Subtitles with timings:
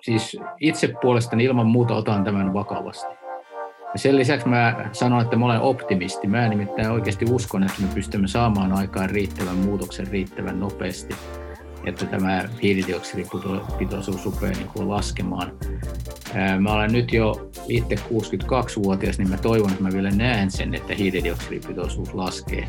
[0.00, 3.14] siis itse puolestani ilman muuta otan tämän vakavasti.
[3.92, 6.26] Ja sen lisäksi mä sanon, että mä olen optimisti.
[6.26, 11.14] Mä nimittäin oikeasti uskon, että me pystymme saamaan aikaan riittävän muutoksen riittävän nopeasti,
[11.84, 15.52] että tämä hiilidioksidipitoisuus rupeaa niin kuin laskemaan.
[16.60, 20.94] Mä olen nyt jo itse 62-vuotias, niin mä toivon, että mä vielä näen sen, että
[20.94, 22.66] hiilidioksidipitoisuus laskee.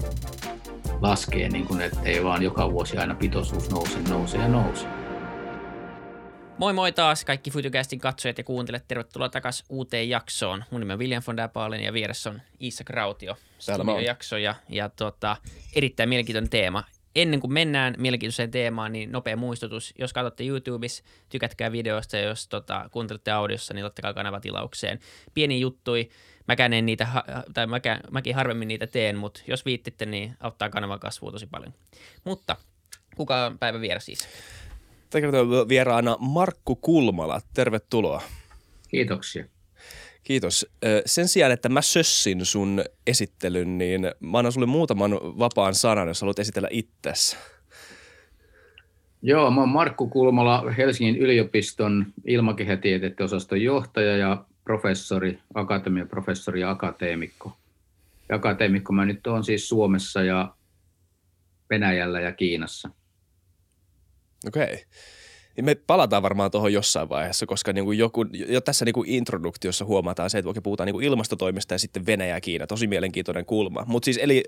[1.01, 4.87] Laskee, niin kuin, että ei vaan joka vuosi aina pitoisuus nouse, nouse ja nouse.
[6.59, 8.87] Moi moi taas kaikki Futucastin katsojat ja kuuntelijat.
[8.87, 10.63] Tervetuloa takaisin uuteen jaksoon.
[10.71, 13.37] Mun nimi on William von der Baalen ja vieressä on Iisa Krautio.
[14.05, 15.37] jakso ja, ja tota,
[15.75, 16.83] erittäin mielenkiintoinen teema.
[17.15, 19.93] Ennen kuin mennään mielenkiintoiseen teemaan, niin nopea muistutus.
[19.99, 24.99] Jos katsotte YouTubessa, tykätkää videosta ja jos tota, kuuntelette audiossa, niin ottakaa kanava tilaukseen.
[25.33, 26.09] Pieni juttui.
[26.47, 27.07] Mäkään en niitä,
[27.53, 31.73] tai mäkään, mäkin harvemmin niitä teen, mutta jos viittitte, niin auttaa kanavan kasvua tosi paljon.
[32.23, 32.55] Mutta
[33.15, 34.27] kuka on päivän vieras siis?
[35.09, 37.41] Tällä vieraana Markku Kulmala.
[37.53, 38.21] Tervetuloa.
[38.89, 39.45] Kiitoksia.
[40.23, 40.67] Kiitos.
[41.05, 46.21] Sen sijaan, että mä sössin sun esittelyn, niin mä annan sulle muutaman vapaan sanan, jos
[46.21, 47.37] haluat esitellä itsesi.
[49.21, 56.69] Joo, mä oon Markku Kulmala, Helsingin yliopiston ilmakehätieteiden osaston johtaja ja professori, akatemian professori ja
[56.69, 57.57] akateemikko.
[58.29, 60.53] Ja akateemikko mä nyt oon siis Suomessa ja
[61.69, 62.89] Venäjällä ja Kiinassa.
[64.47, 64.63] Okei.
[64.63, 64.77] Okay.
[65.55, 69.09] Niin me palataan varmaan tuohon jossain vaiheessa, koska niin kuin joku, jo tässä niin kuin
[69.09, 72.67] introduktiossa huomataan se, että oikein puhutaan niin kuin ilmastotoimista ja sitten Venäjä ja Kiina.
[72.67, 73.83] Tosi mielenkiintoinen kulma.
[73.87, 74.43] Mutta siis eli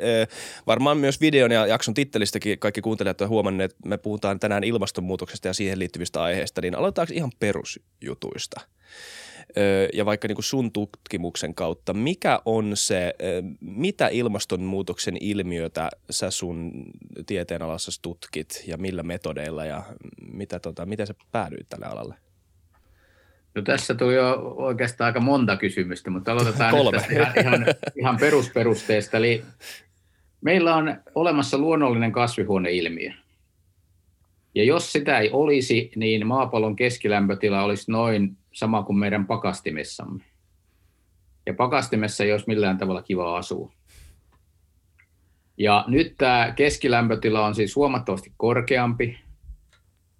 [0.67, 5.47] varmaan myös videon ja jakson tittelistäkin kaikki kuuntelijat ovat huomanneet, että me puhutaan tänään ilmastonmuutoksesta
[5.47, 8.61] ja siihen liittyvistä aiheista, niin aloitetaanko ihan perusjutuista?
[9.93, 13.13] Ja vaikka niin kuin sun tutkimuksen kautta, mikä on se,
[13.59, 16.71] mitä ilmastonmuutoksen ilmiötä sä sun
[17.25, 19.83] tieteenalassa tutkit ja millä metodeilla ja
[20.33, 22.15] mitä, tota, miten sä päädyit tälle alalle?
[23.55, 27.65] No tässä tuli jo oikeastaan aika monta kysymystä, mutta aloitetaan nyt tästä ihan, ihan,
[27.95, 29.17] ihan perusperusteesta.
[29.17, 29.43] Eli
[30.41, 33.13] meillä on olemassa luonnollinen kasvihuoneilmiö.
[34.55, 40.23] Ja jos sitä ei olisi, niin maapallon keskilämpötila olisi noin sama kuin meidän pakastimessamme.
[41.45, 43.71] Ja pakastimessa ei olisi millään tavalla kiva asua.
[45.57, 49.19] Ja nyt tämä keskilämpötila on siis huomattavasti korkeampi.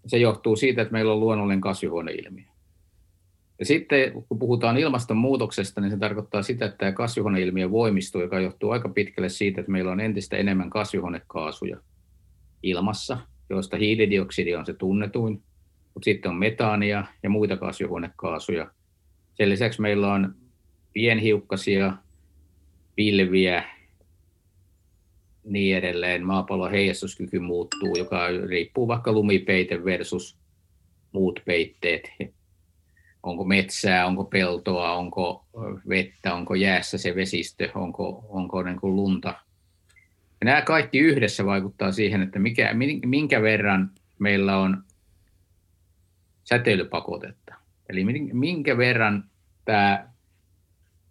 [0.08, 2.46] Se johtuu siitä, että meillä on luonnollinen kasvihuoneilmiö.
[3.59, 8.72] Ja sitten kun puhutaan ilmastonmuutoksesta, niin se tarkoittaa sitä, että tämä kasvihuoneilmiö voimistuu, joka johtuu
[8.72, 11.78] aika pitkälle siitä, että meillä on entistä enemmän kasvihuonekaasuja
[12.63, 13.18] ilmassa,
[13.56, 15.44] joista hiilidioksidi on se tunnetuin
[15.94, 18.72] mutta sitten on metaania ja muita kasvihuonekaasuja.
[19.34, 20.35] Sen lisäksi meillä on
[20.94, 21.94] pienhiukkasia,
[22.95, 23.63] pilviä,
[25.44, 26.25] niin edelleen.
[26.25, 30.38] Maapallon heijastuskyky muuttuu, joka riippuu vaikka lumipeite versus
[31.12, 32.09] muut peitteet.
[33.23, 35.45] Onko metsää, onko peltoa, onko
[35.89, 39.33] vettä, onko jäässä se vesistö, onko, onko niin kuin lunta.
[40.41, 42.75] Ja nämä kaikki yhdessä vaikuttaa siihen, että mikä,
[43.06, 44.84] minkä verran meillä on
[46.44, 47.56] säteilypakotetta.
[47.90, 49.30] Eli minkä verran
[49.66, 50.07] tämä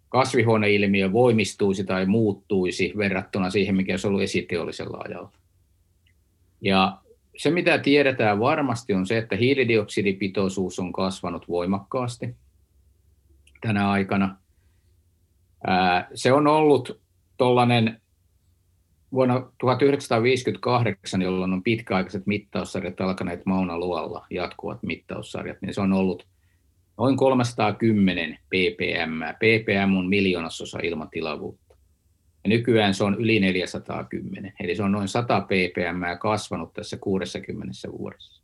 [0.09, 5.31] kasvihuoneilmiö voimistuisi tai muuttuisi verrattuna siihen, mikä olisi ollut esiteollisella ajalla.
[6.61, 6.97] Ja
[7.37, 12.35] se, mitä tiedetään varmasti, on se, että hiilidioksidipitoisuus on kasvanut voimakkaasti
[13.61, 14.37] tänä aikana.
[16.13, 17.01] Se on ollut
[17.37, 18.00] tuollainen
[19.13, 26.27] vuonna 1958, jolloin on pitkäaikaiset mittaussarjat alkaneet Mauna Luolla, jatkuvat mittaussarjat, niin se on ollut
[26.97, 29.21] noin 310 ppm.
[29.35, 31.75] ppm on miljoonasosa ilmatilavuutta.
[32.43, 37.73] Ja nykyään se on yli 410, eli se on noin 100 ppm kasvanut tässä 60
[37.91, 38.41] vuodessa.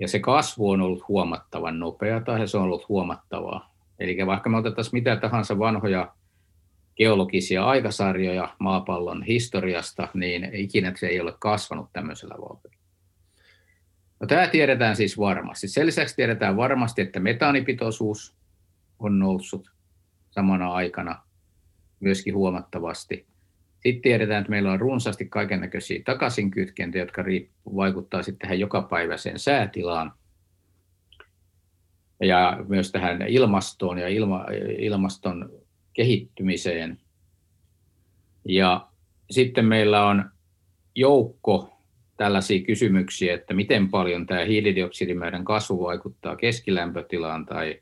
[0.00, 3.74] Ja se kasvu on ollut huomattavan nopea, tai se on ollut huomattavaa.
[3.98, 6.14] Eli vaikka me otettaisiin mitä tahansa vanhoja
[6.96, 12.76] geologisia aikasarjoja maapallon historiasta, niin ikinä se ei ole kasvanut tämmöisellä vauhdilla.
[14.20, 15.68] No, tämä tiedetään siis varmasti.
[15.68, 18.36] Sen lisäksi tiedetään varmasti, että metaanipitoisuus
[18.98, 19.72] on noussut
[20.30, 21.22] samana aikana
[22.00, 23.26] myöskin huomattavasti.
[23.82, 27.24] Sitten tiedetään, että meillä on runsaasti kaikennäköisiä takaisinkytkentöjä, jotka
[27.76, 30.12] vaikuttaa sitten tähän jokapäiväiseen säätilaan
[32.20, 34.46] ja myös tähän ilmastoon ja ilma,
[34.78, 35.50] ilmaston
[35.92, 36.98] kehittymiseen.
[38.44, 38.88] Ja
[39.30, 40.24] sitten meillä on
[40.94, 41.72] joukko
[42.16, 47.80] tällaisia kysymyksiä, että miten paljon tämä hiilidioksidimäärän kasvu vaikuttaa keskilämpötilaan tai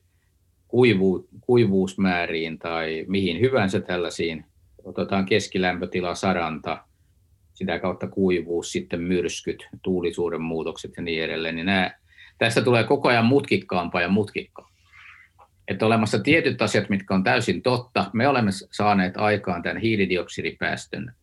[0.68, 4.44] kuivu, kuivuusmääriin tai mihin hyvänsä tällaisiin.
[4.84, 6.84] Otetaan keskilämpötila saranta,
[7.54, 11.56] sitä kautta kuivuus, sitten myrskyt, tuulisuuden muutokset ja niin edelleen.
[11.56, 11.94] Niin nämä,
[12.38, 14.69] tästä tulee koko ajan mutkikkaampaa ja mutkikkaampaa.
[15.70, 18.10] Että olemassa tietyt asiat, mitkä on täysin totta.
[18.12, 21.14] Me olemme saaneet aikaan tämän hiilidioksidipäästön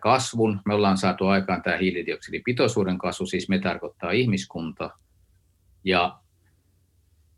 [0.00, 0.60] kasvun.
[0.66, 4.90] Me ollaan saatu aikaan tämä hiilidioksidipitoisuuden kasvu, siis me tarkoittaa ihmiskunta.
[5.84, 6.18] Ja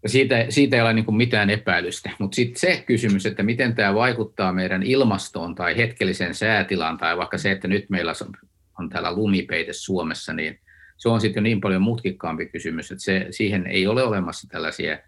[0.07, 2.11] siitä, siitä ei ole niin mitään epäilystä.
[2.19, 7.39] Mutta sitten se kysymys, että miten tämä vaikuttaa meidän ilmastoon tai hetkelliseen säätilaan, tai vaikka
[7.39, 8.13] se, että nyt meillä
[8.79, 10.61] on täällä lumipeite Suomessa, niin
[10.97, 14.99] se on sitten jo niin paljon mutkikkaampi kysymys, että se, siihen ei ole olemassa tällaisia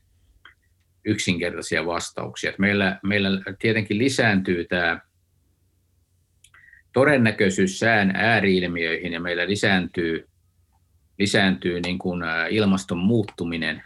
[1.05, 2.53] yksinkertaisia vastauksia.
[2.59, 5.01] meillä, meillä tietenkin lisääntyy tämä
[6.93, 10.29] todennäköisyys sään ääriilmiöihin ja meillä lisääntyy,
[11.19, 13.83] lisääntyy niin kuin ilmaston muuttuminen,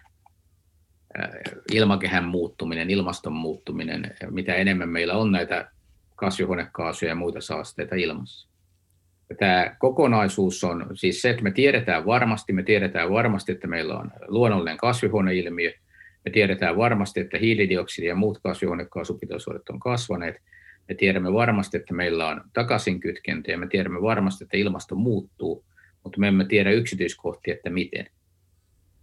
[1.73, 5.71] ilmakehän muuttuminen, ilmaston muuttuminen, mitä enemmän meillä on näitä
[6.17, 8.49] kasvihuonekaasuja ja muita saasteita ilmassa.
[9.39, 14.11] Tämä kokonaisuus on siis se, että me tiedetään varmasti, me tiedetään varmasti, että meillä on
[14.27, 15.73] luonnollinen kasvihuoneilmiö,
[16.25, 20.37] me tiedetään varmasti, että hiilidioksidi ja muut kasvihuonekaasupitoisuudet on kasvaneet,
[20.89, 25.65] me tiedämme varmasti, että meillä on takaisinkytkentä ja me tiedämme varmasti, että ilmasto muuttuu,
[26.05, 28.07] mutta me emme tiedä yksityiskohtia, että miten.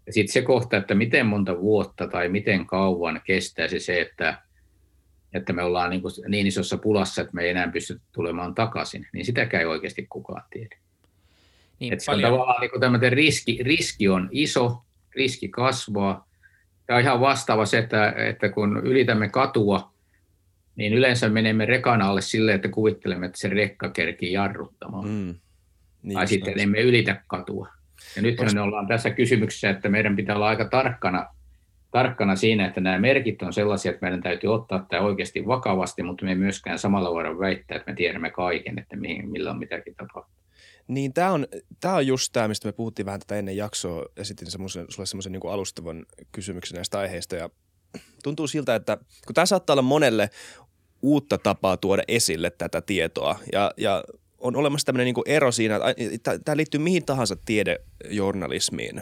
[0.06, 4.42] Ja sitten se kohta, että miten monta vuotta tai miten kauan kestäisi se, että,
[5.34, 9.08] että me ollaan niin, kuin niin isossa pulassa, että me ei enää pysty tulemaan takaisin,
[9.14, 10.78] niin sitäkään ei oikeasti kukaan tiedä.
[11.80, 14.84] Niin, se on tavallaan niin kuin riski, riski on iso,
[15.16, 16.31] riski kasvaa.
[16.86, 19.92] Tämä on ihan vastaava se, että, että kun ylitämme katua,
[20.76, 25.10] niin yleensä menemme rekan alle silleen, että kuvittelemme, että se rekka kerkii jarruttamaan.
[25.10, 25.36] Mm.
[26.04, 27.68] Niin tai sitten emme ylitä katua.
[28.16, 31.26] Ja nyt me ollaan tässä kysymyksessä, että meidän pitää olla aika tarkkana,
[31.92, 36.26] tarkkana siinä, että nämä merkit on sellaisia, että meidän täytyy ottaa tämä oikeasti vakavasti, mutta
[36.26, 39.96] me ei myöskään samalla voida väittää, että me tiedämme kaiken, että mihin, millä on mitäkin
[39.96, 40.41] tapahtuu.
[40.88, 41.48] Niin tämä on,
[41.80, 44.06] tämä on just tämä, mistä me puhuttiin vähän tätä ennen jaksoa.
[44.18, 47.50] Esitin semmoisen, sulle semmoisen niin alustavan kysymyksen näistä aiheista ja
[48.24, 50.30] tuntuu siltä, että kun tämä saattaa olla monelle
[51.02, 54.04] uutta tapaa tuoda esille tätä tietoa ja, ja
[54.42, 55.80] on olemassa tämmöinen niin ero siinä,
[56.12, 59.02] että tämä liittyy mihin tahansa tiedejournalismiin.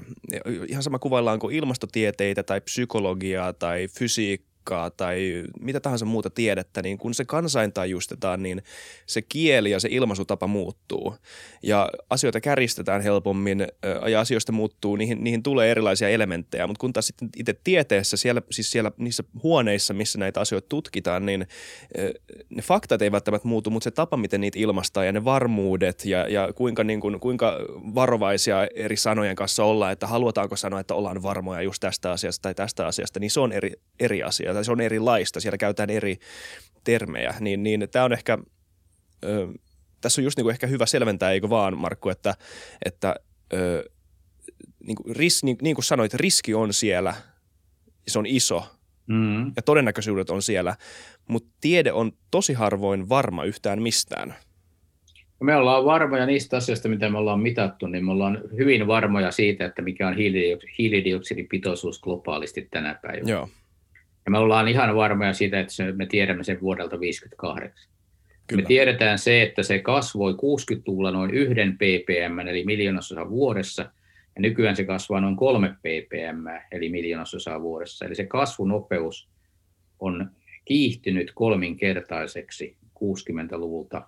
[0.67, 6.97] Ihan sama kuvaillaan ilmastotieteitä tai psykologiaa tai fysiikkaa tekniikkaa tai mitä tahansa muuta tiedettä, niin
[6.97, 8.61] kun se kansaintajustetaan, niin
[9.05, 11.15] se kieli ja se ilmaisutapa muuttuu.
[11.63, 13.67] Ja asioita käristetään helpommin
[14.11, 18.41] ja asioista muuttuu, niihin, niihin tulee erilaisia elementtejä, mutta kun taas sitten itse tieteessä, siellä,
[18.51, 21.47] siis siellä niissä huoneissa, missä näitä asioita tutkitaan, niin
[22.49, 26.27] ne faktat eivät välttämättä muutu, mutta se tapa, miten niitä ilmaistaan ja ne varmuudet ja,
[26.27, 27.59] ja kuinka, niin kuin, kuinka
[27.95, 32.55] varovaisia eri sanojen kanssa ollaan, että halutaanko sanoa, että ollaan varmoja just tästä asiasta tai
[32.55, 36.17] tästä asiasta, niin se on eri, eri asia tai se on erilaista, siellä käytetään eri
[36.83, 38.37] termejä, niin, niin tämä on ehkä,
[39.23, 39.47] ö,
[40.01, 42.35] tässä on just niin kuin ehkä hyvä selventää, eikö vaan Markku, että,
[42.85, 43.15] että
[43.53, 43.89] ö,
[44.87, 47.13] niin, kuin ris, niin, niin kuin sanoit, riski on siellä,
[48.07, 48.65] se on iso
[49.07, 49.51] mm.
[49.55, 50.75] ja todennäköisyydet on siellä,
[51.27, 54.35] mutta tiede on tosi harvoin varma yhtään mistään.
[55.41, 59.65] Me ollaan varmoja niistä asioista, mitä me ollaan mitattu, niin me ollaan hyvin varmoja siitä,
[59.65, 60.15] että mikä on
[60.77, 63.31] hiilidioksidipitoisuus globaalisti tänä päivänä.
[63.31, 63.49] Joo.
[64.25, 67.89] Ja me ollaan ihan varmoja siitä, että me tiedämme sen vuodelta 1958.
[68.47, 68.61] Kyllä.
[68.61, 73.81] Me tiedetään se, että se kasvoi 60-luvulla noin yhden ppm, eli miljoonasosa vuodessa,
[74.35, 78.05] ja nykyään se kasvaa noin 3 ppm, eli miljoonasosa vuodessa.
[78.05, 79.29] Eli se kasvunopeus
[79.99, 80.31] on
[80.65, 84.01] kiihtynyt kolminkertaiseksi 60-luvulta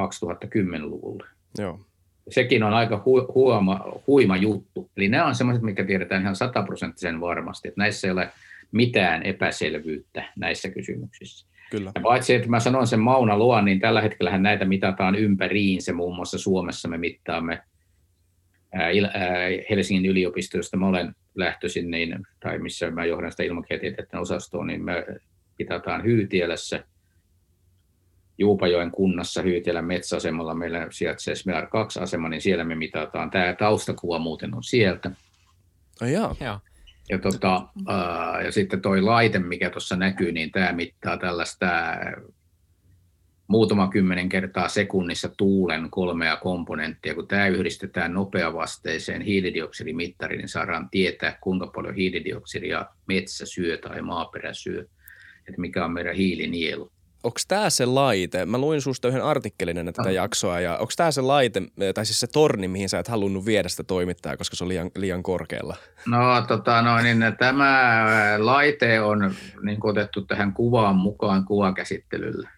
[0.00, 1.26] 2010-luvulle.
[1.58, 1.80] Joo.
[2.30, 4.90] Sekin on aika hu- huima, huima juttu.
[4.96, 8.28] Eli nämä on sellaiset, mikä tiedetään ihan sataprosenttisen varmasti, että näissä ei ole
[8.72, 11.46] mitään epäselvyyttä näissä kysymyksissä.
[11.70, 11.92] Kyllä.
[11.94, 16.16] Ja paitsi, että mä sanon sen Mauna Luon, niin tällä hetkellä näitä mitataan ympäriinsä, muun
[16.16, 17.62] muassa Suomessa me mittaamme
[19.70, 24.84] Helsingin yliopistosta, josta mä olen lähtöisin, niin, tai missä mä johdan sitä ilmakehätieteiden osastoa, niin
[24.84, 25.06] me
[25.58, 26.84] mitataan Hyytielässä,
[28.38, 33.30] Juupajoen kunnassa Hyytielän metsäasemalla, meillä sijaitsee Smear 2-asema, niin siellä me mitataan.
[33.30, 35.10] Tämä taustakuva muuten on sieltä.
[36.02, 36.36] Oh, joo.
[36.40, 36.58] joo.
[37.10, 41.66] Ja, tota, ää, ja sitten toi laite, mikä tuossa näkyy, niin tämä mittaa tällaista
[43.48, 47.14] muutama kymmenen kertaa sekunnissa tuulen kolmea komponenttia.
[47.14, 54.54] Kun tämä yhdistetään nopeavasteiseen hiilidioksidimittariin, niin saadaan tietää, kuinka paljon hiilidioksidia metsä syö tai maaperä
[54.54, 54.80] syö,
[55.48, 56.92] että mikä on meidän hiilinielu
[57.24, 58.46] onko tämä se laite?
[58.46, 60.14] Mä luin susta yhden artikkelin ennen tätä no.
[60.14, 61.62] jaksoa ja onko tämä se laite,
[61.94, 64.90] tai siis se torni, mihin sä et halunnut viedä sitä toimittaa, koska se on liian,
[64.96, 65.76] liian korkealla?
[66.06, 68.04] No, tota, no niin, tämä
[68.38, 72.50] laite on niin otettu tähän kuvaan mukaan kuvakäsittelyllä.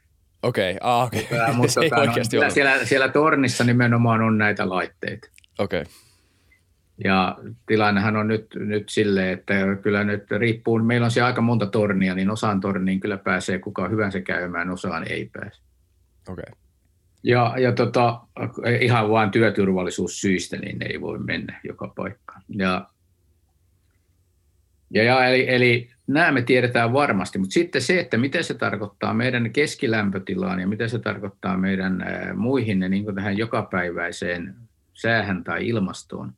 [0.42, 0.90] Okei, okay.
[0.90, 1.28] ah, okei.
[1.32, 1.52] Okay.
[1.52, 5.28] Mutta tota, no, siellä, siellä, siellä tornissa nimenomaan on näitä laitteita.
[5.58, 5.82] Okei.
[5.82, 5.92] Okay.
[7.04, 11.66] Ja tilannehan on nyt, nyt silleen, että kyllä nyt riippuu, meillä on siellä aika monta
[11.66, 15.62] tornia, niin osaan torniin kyllä pääsee kuka hyvänsä käymään, osaan ei pääse.
[16.28, 16.45] Okei.
[16.49, 16.61] Okay.
[17.23, 18.21] Ja, ja tota,
[18.80, 22.42] ihan vain työturvallisuussyistä niin ei voi mennä joka paikkaan.
[22.49, 22.88] Ja,
[24.90, 29.14] ja, ja eli, eli nämä me tiedetään varmasti, mutta sitten se, että mitä se tarkoittaa
[29.14, 32.04] meidän keskilämpötilaan ja mitä se tarkoittaa meidän
[32.35, 34.54] muihin niin tähän jokapäiväiseen
[34.95, 36.33] säähän tai ilmastoon,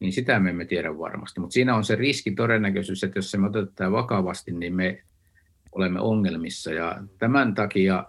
[0.00, 1.40] niin sitä me emme tiedä varmasti.
[1.40, 5.02] Mutta siinä on se riski todennäköisyys, että jos se me otetaan vakavasti, niin me
[5.72, 6.72] olemme ongelmissa.
[6.72, 8.04] Ja tämän takia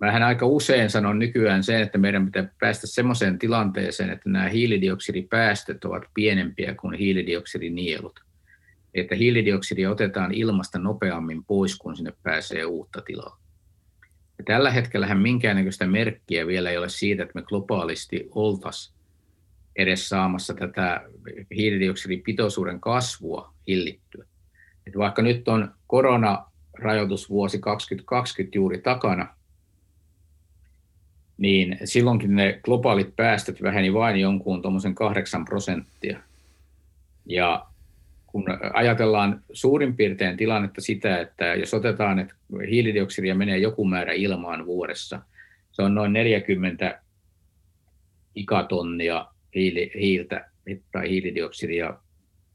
[0.00, 5.84] Mähän aika usein sanon nykyään sen, että meidän pitää päästä semmoiseen tilanteeseen, että nämä hiilidioksidipäästöt
[5.84, 8.20] ovat pienempiä kuin hiilidioksidinielut.
[8.94, 13.40] Että hiilidioksidia otetaan ilmasta nopeammin pois, kun sinne pääsee uutta tilaa.
[14.38, 18.99] Ja tällä hetkellä minkäännäköistä merkkiä vielä ei ole siitä, että me globaalisti oltaisiin
[19.76, 21.00] edes saamassa tätä
[21.54, 24.24] hiilidioksidipitoisuuden kasvua hillittyä.
[24.86, 29.34] Että vaikka nyt on koronarajoitusvuosi 2020 juuri takana,
[31.38, 36.20] niin silloinkin ne globaalit päästöt väheni vain jonkun tuommoisen kahdeksan prosenttia.
[37.26, 37.66] Ja
[38.26, 42.34] kun ajatellaan suurin piirtein tilannetta sitä, että jos otetaan, että
[42.70, 45.20] hiilidioksidia menee joku määrä ilmaan vuodessa,
[45.72, 47.00] se on noin 40
[48.34, 50.50] gigatonnia hiili, hiiltä
[50.92, 51.94] tai hiilidioksidia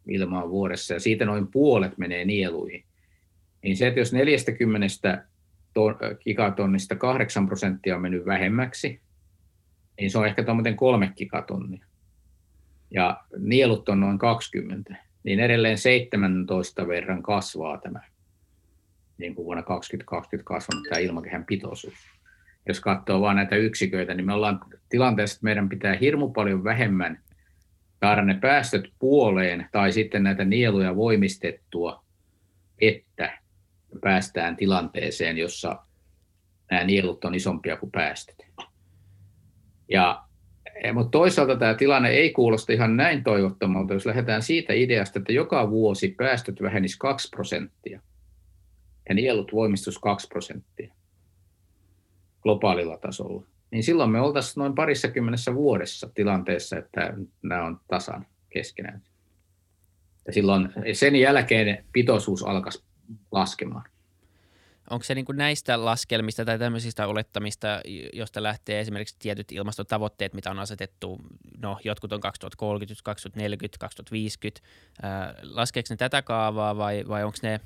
[0.07, 2.83] ilmaan vuodessa, ja siitä noin puolet menee nieluihin.
[3.63, 5.25] Niin se, että jos 40
[6.23, 9.01] gigatonnista 8 prosenttia on mennyt vähemmäksi,
[9.99, 11.85] niin se on ehkä tuommoinen kolme gigatonnia.
[12.91, 18.01] Ja nielut on noin 20, niin edelleen 17 verran kasvaa tämä
[19.17, 21.93] niin kuin vuonna 2020 kasvanut tämä ilmakehän pitoisuus.
[22.67, 27.19] Jos katsoo vain näitä yksiköitä, niin me ollaan tilanteessa, että meidän pitää hirmu paljon vähemmän
[27.99, 32.03] saada ne päästöt puoleen tai sitten näitä nieluja voimistettua,
[32.81, 33.39] että
[34.01, 35.79] päästään tilanteeseen, jossa
[36.71, 38.35] nämä nielut on isompia kuin päästöt.
[39.89, 40.23] Ja,
[40.83, 45.33] eh, mutta toisaalta tämä tilanne ei kuulosta ihan näin toivottomalta, jos lähdetään siitä ideasta, että
[45.33, 48.01] joka vuosi päästöt vähenisivät 2 prosenttia
[49.09, 50.94] ja nielut voimistus 2 prosenttia
[52.45, 58.25] globaalilla tasolla, niin silloin me oltaisiin noin parissa kymmenessä vuodessa tilanteessa, että nämä on tasan
[58.49, 59.01] keskenään.
[60.27, 62.83] Ja silloin sen jälkeen pitoisuus alkaisi
[63.31, 63.83] laskemaan.
[64.89, 67.81] Onko se niin kuin näistä laskelmista tai tämmöisistä olettamista,
[68.13, 71.21] josta lähtee esimerkiksi tietyt ilmastotavoitteet, mitä on asetettu,
[71.57, 74.61] no jotkut on 2030, 2040, 2050,
[75.01, 77.59] ää, laskeeko ne tätä kaavaa vai, vai onko ne,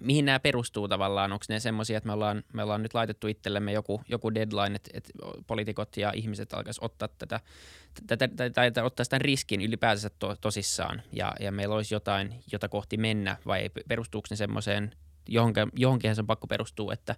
[0.00, 3.72] mihin nämä perustuu tavallaan, onko ne semmoisia, että me ollaan, me ollaan nyt laitettu itsellemme
[3.72, 5.12] joku, joku deadline, että, että
[5.46, 7.40] poliitikot ja ihmiset alkaisi ottaa tätä,
[8.06, 12.34] tätä tai, tai, tai ottaa sitä riskin ylipäänsä to, tosissaan ja, ja meillä olisi jotain,
[12.52, 14.90] jota kohti mennä vai perustuuko ne semmoiseen–
[15.76, 17.14] johonkin se on pakko perustua, että,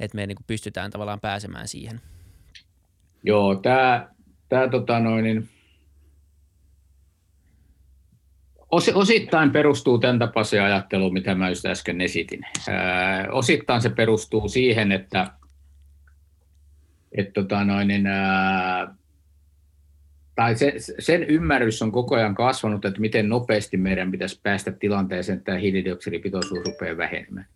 [0.00, 2.00] että me niin kuin pystytään tavallaan pääsemään siihen.
[3.22, 4.08] Joo, tämä,
[4.48, 5.48] tämä tota noin, niin,
[8.94, 12.40] osittain perustuu tämän tapaiseen ajatteluun, mitä mä just äsken esitin.
[12.68, 15.30] Ää, osittain se perustuu siihen, että,
[17.12, 18.94] että tota noin, niin, ää,
[20.34, 25.38] tai se, sen ymmärrys on koko ajan kasvanut, että miten nopeasti meidän pitäisi päästä tilanteeseen,
[25.38, 27.46] että hiilidioksidipitoisuus rupeaa vähenemään.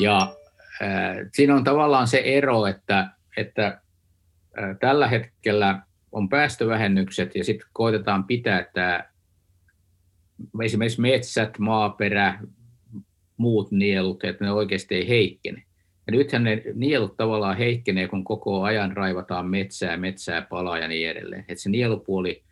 [0.00, 0.36] Ja
[0.82, 7.68] äh, siinä on tavallaan se ero, että, että äh, tällä hetkellä on päästövähennykset ja sitten
[7.72, 9.13] koitetaan pitää tämä
[10.62, 12.40] esimerkiksi metsät, maaperä,
[13.36, 15.62] muut nielut, että ne oikeasti ei heikkene.
[16.06, 21.08] Ja nythän ne nielut tavallaan heikkenee, kun koko ajan raivataan metsää, metsää palaa ja niin
[21.08, 21.44] edelleen.
[21.48, 22.42] Että se nielupuoli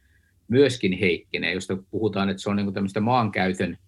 [0.48, 3.78] myöskin heikkenee, josta puhutaan, että se on niin tämmöistä maankäytön,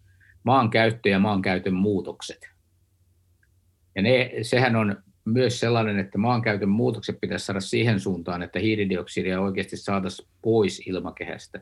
[0.43, 2.49] maankäyttö ja maankäytön muutokset.
[3.97, 9.41] Ja ne, sehän on myös sellainen, että maankäytön muutokset pitäisi saada siihen suuntaan, että hiilidioksidia
[9.41, 11.61] oikeasti saataisiin pois ilmakehästä.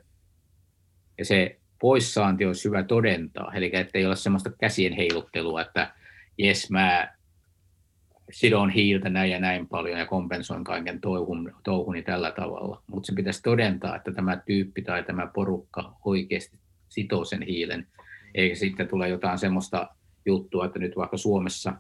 [1.19, 5.95] Ja se poissaanti olisi hyvä todentaa, eli ettei ole sellaista käsien heiluttelua, että
[6.39, 7.09] jes, mä
[8.31, 12.83] sidon hiiltä näin ja näin paljon ja kompensoin kaiken touhun, touhuni tällä tavalla.
[12.87, 16.59] Mutta se pitäisi todentaa, että tämä tyyppi tai tämä porukka oikeasti
[16.89, 17.87] sitoo sen hiilen,
[18.35, 19.89] eikä sitten tule jotain semmoista
[20.27, 21.73] juttua, että nyt vaikka Suomessa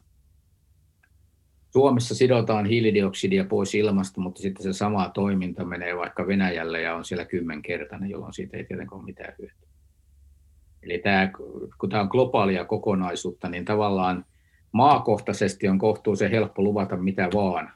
[1.72, 7.04] Suomessa sidotaan hiilidioksidia pois ilmasta, mutta sitten se sama toiminta menee vaikka Venäjälle ja on
[7.04, 9.71] siellä kymmenkertainen, jolloin siitä ei tietenkään ole mitään hyötyä.
[10.82, 11.30] Eli tämä,
[11.80, 14.24] kun tämä on globaalia kokonaisuutta, niin tavallaan
[14.72, 17.72] maakohtaisesti on kohtuullisen helppo luvata mitä vaan.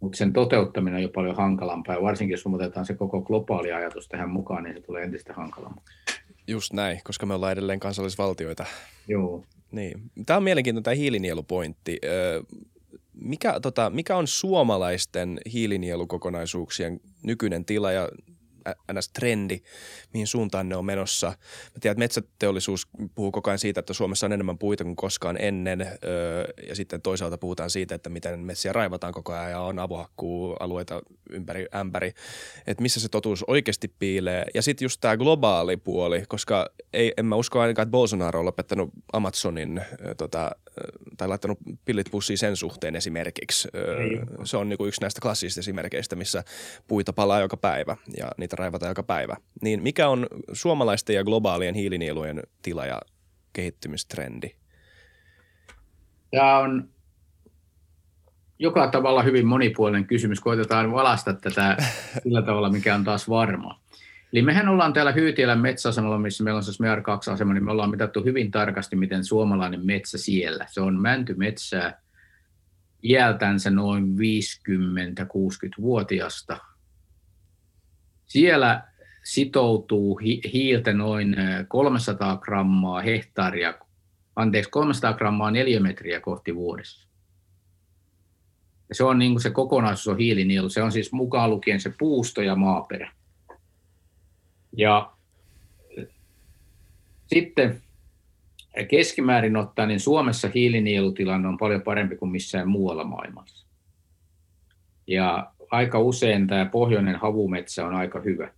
[0.00, 4.08] mutta sen toteuttaminen on jo paljon hankalampaa, ja varsinkin jos otetaan se koko globaali ajatus
[4.08, 5.94] tähän mukaan, niin se tulee entistä hankalammaksi.
[6.46, 8.64] Just näin, koska me ollaan edelleen kansallisvaltioita.
[9.08, 9.44] Joo.
[9.72, 10.00] Niin.
[10.26, 12.00] Tämä on mielenkiintoinen tämä hiilinielupointti.
[13.14, 18.08] Mikä, tota, mikä on suomalaisten hiilinielukokonaisuuksien nykyinen tila ja
[18.92, 19.60] NS-trendi,
[20.14, 21.26] mihin suuntaan ne on menossa.
[21.26, 21.34] Mä
[21.80, 25.86] tiedän, että metsäteollisuus puhuu koko ajan siitä, että Suomessa on enemmän puita kuin koskaan ennen,
[26.68, 31.66] ja sitten toisaalta puhutaan siitä, että miten metsiä raivataan koko ajan ja on avohakkuualueita ympäri
[31.74, 32.12] ämpäri,
[32.66, 34.44] että missä se totuus oikeasti piilee.
[34.54, 38.46] Ja sitten just tämä globaali puoli, koska ei, en mä usko ainakaan, että Bolsonaro on
[38.46, 39.80] lopettanut Amazonin
[40.16, 40.50] tota,
[41.16, 43.68] tai laittanut pillit pussiin sen suhteen esimerkiksi.
[44.44, 46.44] Se on niinku yksi näistä klassisista esimerkkeistä, missä
[46.88, 49.36] puita palaa joka päivä ja niitä raivataan joka päivä.
[49.62, 53.00] Niin mikä on suomalaisten ja globaalien hiilinielujen tila ja
[53.52, 54.50] kehittymistrendi?
[56.30, 56.88] Tämä on
[58.58, 60.40] joka tavalla hyvin monipuolinen kysymys.
[60.40, 61.76] Koitetaan valasta tätä
[62.22, 63.80] sillä tavalla, mikä on taas varma.
[64.32, 68.24] Eli mehän ollaan täällä Hyytielän metsäasemalla, missä meillä on siis MER2-asema, niin me ollaan mitattu
[68.24, 70.66] hyvin tarkasti, miten suomalainen metsä siellä.
[70.68, 72.00] Se on mäntymetsää
[73.02, 76.69] iältänsä noin 50-60-vuotiasta.
[78.30, 78.84] Siellä
[79.24, 80.20] sitoutuu
[80.52, 81.36] hiiltä noin
[81.68, 83.74] 300 grammaa hehtaaria,
[84.36, 87.08] anteeksi, 300 grammaa neliömetriä kohti vuodessa.
[88.88, 90.68] Ja se on niin kuin se kokonaisuus on hiilinielu.
[90.68, 93.12] Se on siis mukaan lukien se puusto ja maaperä.
[94.76, 95.12] Ja
[97.26, 97.82] sitten
[98.88, 103.66] keskimäärin ottaen, niin Suomessa hiilinielutilanne on paljon parempi kuin missään muualla maailmassa.
[105.06, 108.50] Ja aika usein tämä pohjoinen havumetsä on aika hyvä.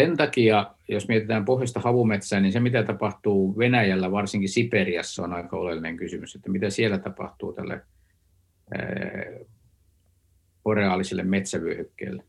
[0.00, 5.56] Sen takia, jos mietitään pohjoista havumetsää, niin se mitä tapahtuu Venäjällä, varsinkin Siperiassa, on aika
[5.56, 7.80] oleellinen kysymys, että mitä siellä tapahtuu tälle
[10.62, 12.24] boreaaliselle metsävyöhykkeelle.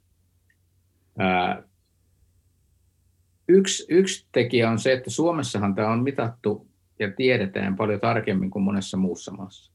[3.47, 6.67] Yksi, yksi tekijä on se, että Suomessahan tämä on mitattu
[6.99, 9.71] ja tiedetään paljon tarkemmin kuin monessa muussa maassa.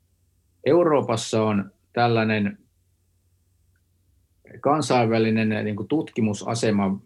[0.66, 2.58] Euroopassa on tällainen
[4.60, 7.00] kansainvälinen niin kuin tutkimusasema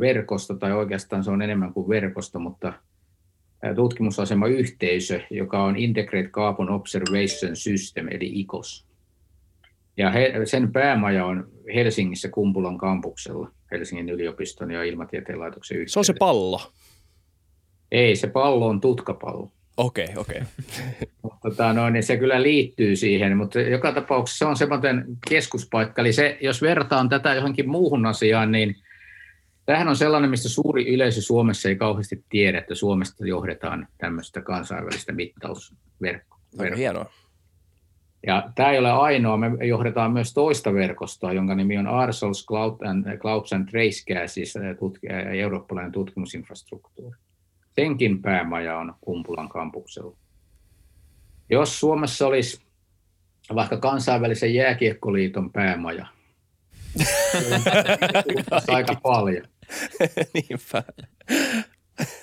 [0.00, 2.72] verkosto, tai oikeastaan se on enemmän kuin verkosto, mutta
[3.74, 8.86] tutkimusasema yhteisö, joka on Integrated Carbon Observation System, eli ICOS.
[9.96, 15.92] Ja he, sen päämaja on Helsingissä Kumpulan kampuksella, Helsingin yliopiston ja ilmatieteen laitoksen yhteydessä.
[15.92, 16.60] Se on se pallo?
[17.92, 19.50] Ei, se pallo on tutkapallo.
[19.80, 20.40] Okei, okay, okei.
[21.22, 21.38] Okay.
[21.42, 26.02] tota, no, niin se kyllä liittyy siihen, mutta joka tapauksessa se on semmoinen keskuspaikka.
[26.02, 28.76] Eli se, jos vertaan tätä johonkin muuhun asiaan, niin
[29.66, 35.12] tämähän on sellainen, mistä suuri yleisö Suomessa ei kauheasti tiedä, että Suomesta johdetaan tämmöistä kansainvälistä
[35.12, 36.40] mittausverkkoa.
[36.58, 37.10] Aika hienoa.
[38.26, 42.80] Ja tämä ei ole ainoa, me johdetaan myös toista verkostoa, jonka nimi on Arsals Cloud
[42.86, 45.06] and, Clouds and Trace siis tutki,
[45.38, 47.16] eurooppalainen tutkimusinfrastruktuuri.
[47.74, 50.16] Senkin päämaja on Kumpulan kampuksella.
[51.50, 52.62] Jos Suomessa olisi
[53.54, 56.06] vaikka kansainvälisen jääkiekkoliiton päämaja,
[58.68, 59.44] aika paljon.
[60.34, 60.82] Niinpä.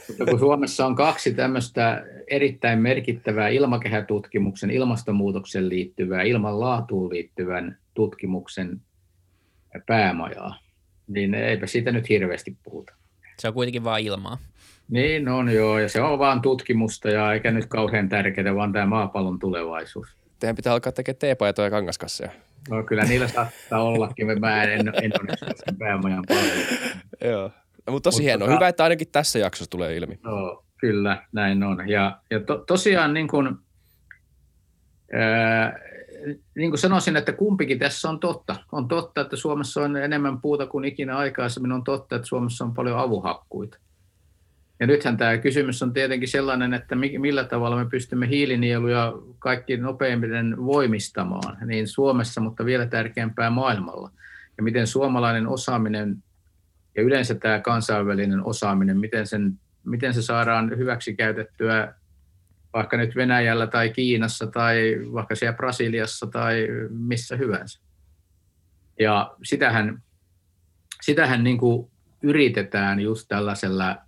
[0.08, 8.82] Mutta kun Suomessa on kaksi tämmöistä erittäin merkittävää ilmakehätutkimuksen, ilmastonmuutoksen liittyvää, ilmanlaatuun liittyvän tutkimuksen
[9.86, 10.60] päämajaa,
[11.08, 12.94] niin eipä siitä nyt hirveästi puhuta.
[13.40, 14.38] Se on kuitenkin vain ilmaa.
[14.90, 18.86] Niin on joo, ja se on vaan tutkimusta ja eikä nyt kauhean tärkeää, vaan tämä
[18.86, 20.08] maapallon tulevaisuus.
[20.40, 22.32] Teidän pitää alkaa tekemään teepaitoja ja kangaskasseja.
[22.70, 26.58] No kyllä niillä saattaa ollakin, mä en, en, en ole sen päämajan paljon.
[27.24, 27.52] Joo.
[27.88, 28.48] No, mutta tosi hienoa.
[28.48, 30.20] Tota, Hyvä, että ainakin tässä jaksossa tulee ilmi.
[30.24, 31.90] Joo, kyllä, näin on.
[31.90, 33.56] Ja, ja to, tosiaan niin kuin,
[35.14, 35.80] ää,
[36.56, 38.56] niin kuin sanoisin, että kumpikin tässä on totta.
[38.72, 41.72] On totta, että Suomessa on enemmän puuta kuin ikinä aikaisemmin.
[41.72, 43.78] On totta, että Suomessa on paljon avuhakkuita.
[44.80, 50.66] Ja nythän tämä kysymys on tietenkin sellainen, että millä tavalla me pystymme hiilinieluja kaikki nopeimmin
[50.66, 54.12] voimistamaan, niin Suomessa, mutta vielä tärkeämpää maailmalla.
[54.58, 56.24] Ja miten suomalainen osaaminen
[56.96, 61.94] ja yleensä tämä kansainvälinen osaaminen, miten, sen, miten se saadaan hyväksi käytettyä
[62.74, 67.80] vaikka nyt Venäjällä tai Kiinassa tai vaikka siellä Brasiliassa tai missä hyvänsä.
[69.00, 70.04] Ja sitähän,
[71.02, 74.07] sitähän niin kuin yritetään just tällaisella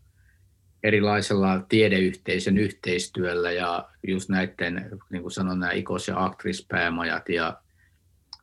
[0.84, 7.62] erilaisella tiedeyhteisön yhteistyöllä ja just näiden, niin kuin sanon, nämä IKOS- ja Actris-päämajat ja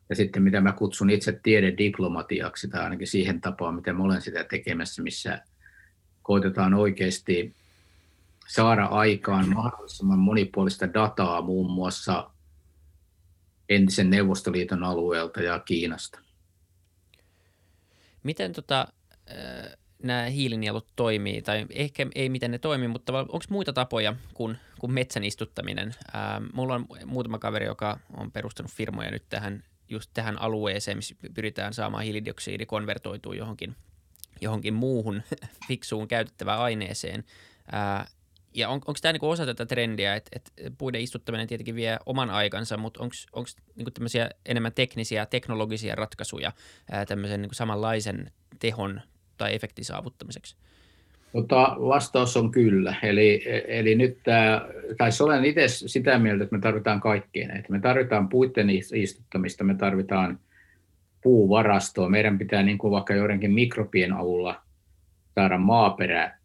[0.09, 4.43] ja sitten mitä mä kutsun itse tiedediplomatiaksi, tai ainakin siihen tapaan, miten mä olen sitä
[4.43, 5.41] tekemässä, missä
[6.23, 7.55] koitetaan oikeasti
[8.47, 12.29] saada aikaan mahdollisimman monipuolista dataa muun muassa
[13.69, 16.19] entisen Neuvostoliiton alueelta ja Kiinasta.
[18.23, 18.87] Miten tota,
[20.03, 24.93] nämä hiilinielut toimii, tai ehkä ei miten ne toimii, mutta onko muita tapoja kuin, kuin
[24.93, 25.95] metsän istuttaminen?
[26.13, 31.15] Ää, mulla on muutama kaveri, joka on perustanut firmoja nyt tähän, just tähän alueeseen, missä
[31.33, 33.75] pyritään saamaan hiilidioksidi konvertoitua johonkin,
[34.41, 35.23] johonkin muuhun
[35.67, 37.23] fiksuun käytettävään aineeseen.
[37.71, 38.07] Ää,
[38.53, 42.29] ja on, onko tämä niinku osa tätä trendiä, että et puiden istuttaminen tietenkin vie oman
[42.29, 46.51] aikansa, mutta onko niinku tämmöisiä enemmän teknisiä, teknologisia ratkaisuja
[46.91, 49.01] ää, tämmöisen niinku samanlaisen tehon
[49.37, 50.55] tai efektin saavuttamiseksi?
[51.33, 52.95] Mutta vastaus on kyllä.
[53.03, 57.71] Eli, eli nyt tämä, tai olen itse sitä mieltä, että me tarvitaan kaikkea näitä.
[57.71, 60.39] Me tarvitaan puitten istuttamista, me tarvitaan
[61.21, 62.09] puuvarastoa.
[62.09, 64.61] Meidän pitää niin kuin vaikka joidenkin mikrobien avulla
[65.35, 66.37] saada maaperä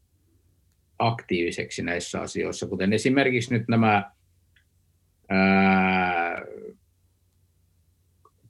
[0.99, 4.11] aktiiviseksi näissä asioissa, kuten esimerkiksi nyt nämä
[5.29, 6.43] ää,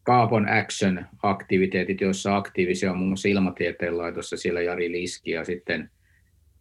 [0.04, 5.90] Carbon Action-aktiviteetit, joissa aktiivisia on muun muassa Ilmatieteen laitossa, siellä Jari Liski ja sitten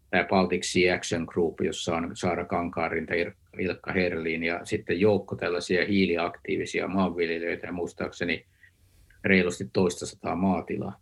[0.09, 3.13] tämä Baltic Sea Action Group, jossa on Saara Kankaarinta,
[3.59, 8.45] Ilkka Herliin ja sitten joukko tällaisia hiiliaktiivisia maanviljelijöitä ja muistaakseni
[9.23, 10.99] reilusti toista sataa maatilaa,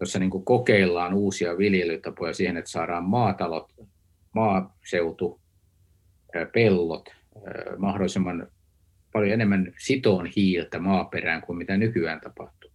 [0.00, 3.72] jossa niin kuin kokeillaan uusia viljelytapoja siihen, että saadaan maatalot,
[4.34, 5.40] maaseutu,
[6.52, 7.14] pellot
[7.78, 8.48] mahdollisimman
[9.12, 12.70] paljon enemmän sitoon hiiltä maaperään kuin mitä nykyään tapahtuu.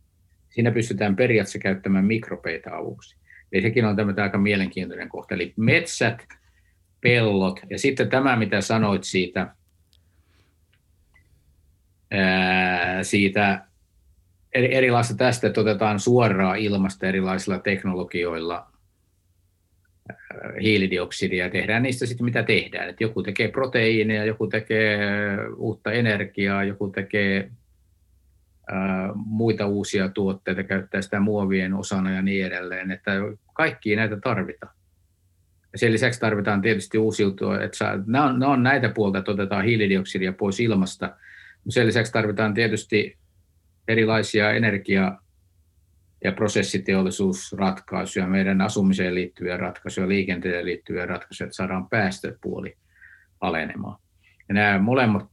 [0.49, 3.17] Siinä pystytään periaatteessa käyttämään mikropeita avuksi.
[3.51, 5.35] Eli sekin on tämmöinen aika mielenkiintoinen kohta.
[5.35, 6.27] Eli metsät,
[7.01, 9.55] pellot ja sitten tämä, mitä sanoit siitä,
[12.11, 13.67] ää, siitä
[14.53, 18.71] erilaista tästä, että otetaan suoraan ilmasta erilaisilla teknologioilla
[20.61, 22.89] hiilidioksidia ja tehdään niistä sitten mitä tehdään.
[22.89, 24.97] Et joku tekee proteiineja, joku tekee
[25.57, 27.51] uutta energiaa, joku tekee
[28.71, 32.91] ää, muita uusia tuotteita, käyttää sitä muovien osana ja niin edelleen.
[32.91, 33.11] Että
[33.53, 34.73] kaikki näitä tarvitaan.
[35.73, 39.31] Ja sen lisäksi tarvitaan tietysti uusiutua, että saa, nämä, on, nämä on näitä puolta, että
[39.31, 41.17] otetaan hiilidioksidia pois ilmasta.
[41.69, 43.17] Sen lisäksi tarvitaan tietysti
[43.87, 45.17] erilaisia energia
[46.23, 52.77] ja prosessiteollisuusratkaisuja, meidän asumiseen liittyviä ratkaisuja, liikenteeseen liittyviä ratkaisuja, että saadaan päästöpuoli
[53.41, 53.99] alenemaan.
[54.49, 55.29] Ja nämä molemmat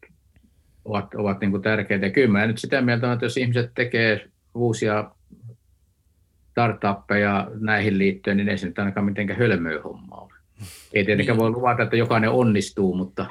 [0.84, 2.06] ovat, ovat niin kuin tärkeitä.
[2.06, 5.10] Ja kyllä mä nyt sitä mieltä että jos ihmiset tekee uusia
[6.50, 10.34] startuppeja näihin liittyen, niin ei se nyt ainakaan mitenkään hölmöä hommaa ole.
[10.92, 13.26] Ei tietenkään voi luvata, että jokainen onnistuu, mutta,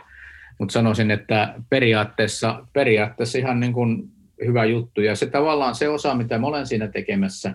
[0.59, 4.12] mutta sanoisin, että periaatteessa, periaatteessa ihan niin kuin
[4.45, 5.01] hyvä juttu.
[5.01, 7.53] Ja se tavallaan se osa, mitä mä olen siinä tekemässä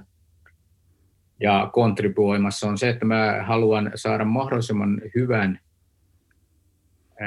[1.40, 5.60] ja kontribuoimassa, on se, että mä haluan saada mahdollisimman hyvän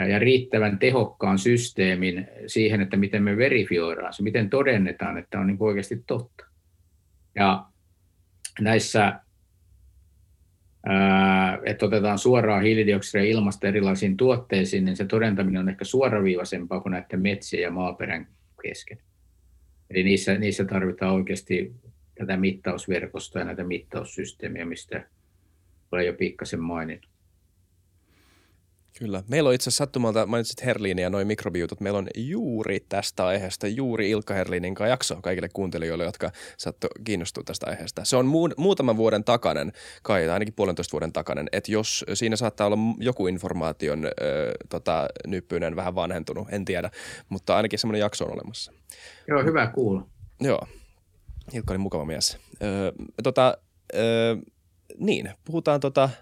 [0.10, 5.58] ja riittävän tehokkaan systeemin siihen, että miten me verifioidaan se, miten todennetaan, että on niin
[5.60, 6.46] oikeasti totta.
[7.36, 7.66] Ja
[8.62, 9.20] näissä,
[11.66, 17.22] että otetaan suoraan hiilidioksidia ilmasta erilaisiin tuotteisiin, niin se todentaminen on ehkä suoraviivaisempaa kuin näiden
[17.22, 18.28] metsien ja maaperän
[18.64, 18.98] kesken.
[19.94, 21.76] Eli niissä, niissä tarvitaan oikeasti
[22.16, 25.08] tätä mittausverkostoa ja näitä mittaussysteemiä, mistä
[25.92, 27.11] olen jo pikkasen maininnut.
[29.00, 29.24] Kyllä.
[29.28, 31.80] Meillä on itse asiassa sattumalta, mainitsit Herliini ja noin mikrobiutut.
[31.80, 37.44] Meillä on juuri tästä aiheesta, juuri Ilkka Herliinin kanssa jakso kaikille kuuntelijoille, jotka sattu kiinnostua
[37.44, 38.06] tästä aiheesta.
[38.06, 39.72] Se on mu- muutaman vuoden takainen,
[40.04, 44.10] kai ainakin puolentoista vuoden takainen, että jos siinä saattaa olla joku informaation ö,
[44.70, 46.92] tota, nyppyinen vähän vanhentunut, en tiedä,
[47.30, 48.74] mutta ainakin semmoinen jakso on olemassa.
[49.28, 50.08] Joo, hyvä kuulla.
[50.42, 50.68] Joo,
[51.54, 52.38] Ilkka oli mukava mies.
[52.64, 53.58] Ö, tota,
[53.96, 54.38] ö,
[54.98, 56.10] niin, puhutaan tota–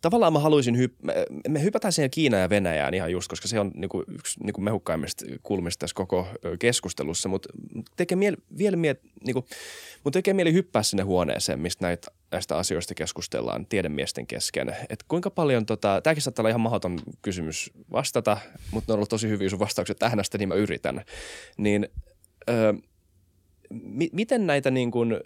[0.00, 1.12] tavallaan mä haluaisin, hyp-
[1.48, 5.24] me hypätään siihen Kiinaan ja Venäjään ihan just, koska se on niinku yksi niinku mehukkaimmista
[5.42, 7.48] kulmista tässä koko keskustelussa, mutta
[7.96, 8.98] tekee mieli, vielä mieli,
[10.04, 14.76] mun tekee mieli hyppää sinne huoneeseen, mistä näitä, näistä asioista keskustellaan tiedemiesten kesken.
[14.88, 18.36] Et kuinka paljon, tota, tämäkin saattaa olla ihan mahdoton kysymys vastata,
[18.70, 21.04] mutta ne on ollut tosi hyviä sun vastaukset tähän asti, niin mä yritän.
[21.56, 21.88] Niin
[22.50, 22.72] öö,
[23.70, 25.20] mi- miten näitä niin kuin,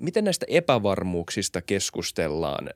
[0.00, 2.70] miten näistä epävarmuuksista keskustellaan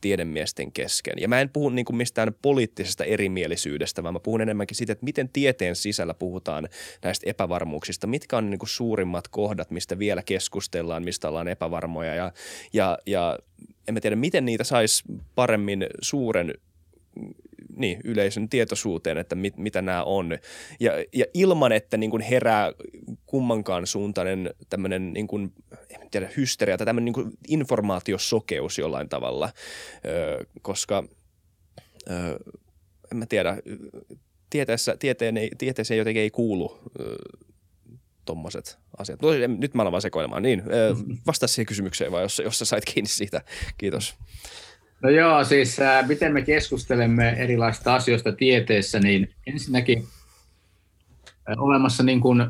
[0.00, 1.14] tiedemiesten kesken.
[1.20, 5.04] Ja mä en puhu niin kuin mistään poliittisesta erimielisyydestä, vaan mä puhun enemmänkin siitä, että
[5.04, 6.68] miten tieteen sisällä puhutaan
[7.02, 8.06] näistä epävarmuuksista.
[8.06, 12.32] Mitkä on niin kuin suurimmat kohdat, mistä vielä keskustellaan, mistä ollaan epävarmoja ja,
[12.72, 13.38] ja, ja
[13.88, 16.54] en mä tiedä, miten niitä saisi paremmin suuren
[17.76, 20.38] niin, yleisön tietoisuuteen, että mit, mitä nämä on.
[20.80, 22.72] Ja, ja ilman, että niin kuin herää
[23.26, 25.28] kummankaan suuntainen tämmöinen niin
[26.10, 29.52] tiedä, hysteria tai tämmöinen niin informaatiosokeus jollain tavalla,
[30.04, 31.04] ö, koska
[32.10, 32.38] ö,
[33.12, 33.56] en mä tiedä,
[34.50, 37.16] tieteessä, tieteen ei, tieteeseen jotenkin ei kuulu ö,
[38.24, 39.22] tommoset asiat.
[39.22, 40.42] No, nyt mä alan vaan sekoilemaan.
[40.42, 40.62] Niin,
[41.26, 43.42] vastaa siihen kysymykseen vai jos, jos sä sait kiinni siitä.
[43.78, 44.16] Kiitos.
[45.02, 50.06] No joo, siis äh, miten me keskustelemme erilaisista asioista tieteessä, niin ensinnäkin
[51.56, 52.46] olemassa niin kuin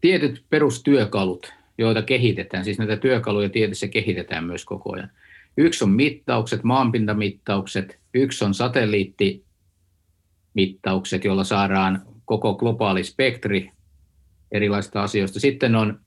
[0.00, 5.10] tietyt perustyökalut, joita kehitetään, siis näitä työkaluja tieteessä kehitetään myös koko ajan.
[5.56, 13.70] Yksi on mittaukset, maanpintamittaukset, yksi on satelliittimittaukset, joilla saadaan koko globaali spektri
[14.52, 15.40] erilaisista asioista.
[15.40, 16.00] Sitten on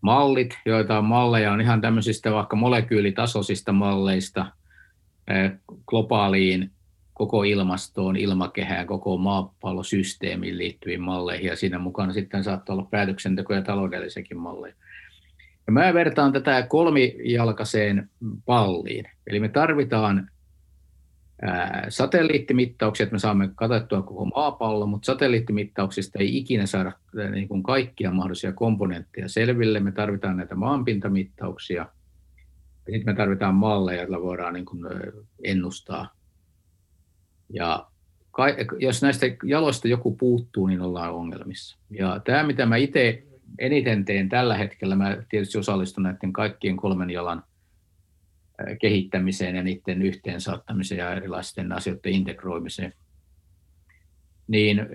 [0.00, 4.46] mallit, joita on malleja, on ihan tämmöisistä vaikka molekyylitasoisista malleista
[5.86, 6.70] globaaliin
[7.14, 13.62] koko ilmastoon, ilmakehään, koko maapallosysteemiin liittyviin malleihin, ja siinä mukana sitten saattaa olla päätöksenteko- ja
[13.62, 14.74] taloudellisiakin malleja.
[15.66, 18.10] Ja mä vertaan tätä kolmijalkaiseen
[18.46, 19.04] palliin.
[19.26, 20.30] Eli me tarvitaan
[21.88, 26.92] satelliittimittauksia, että me saamme katsottua koko maapallo, mutta satelliittimittauksista ei ikinä saada
[27.30, 29.80] niin kuin kaikkia mahdollisia komponentteja selville.
[29.80, 31.86] Me tarvitaan näitä maanpintamittauksia,
[32.76, 34.84] sitten me tarvitaan malleja, joilla voidaan niin kuin
[35.44, 36.14] ennustaa.
[37.48, 37.86] Ja
[38.78, 41.78] jos näistä jaloista joku puuttuu, niin ollaan ongelmissa.
[41.90, 43.22] Ja tämä, mitä mä itse
[43.58, 47.42] eniten teen tällä hetkellä, mä tietysti osallistun näiden kaikkien kolmen jalan–
[48.80, 52.92] kehittämiseen ja niiden yhteensaattamiseen ja erilaisten asioiden integroimiseen.
[54.48, 54.86] Niin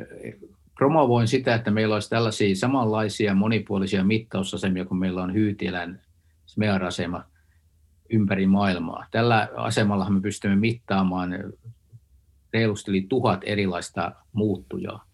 [0.76, 6.02] promovoin sitä, että meillä olisi tällaisia samanlaisia monipuolisia mittausasemia kuin meillä on Hyytilän
[6.46, 7.24] SMEAR-asema
[8.10, 9.06] ympäri maailmaa.
[9.12, 11.32] Tällä asemalla me pystymme mittaamaan
[12.54, 15.06] reilusti yli tuhat erilaista muuttujaa.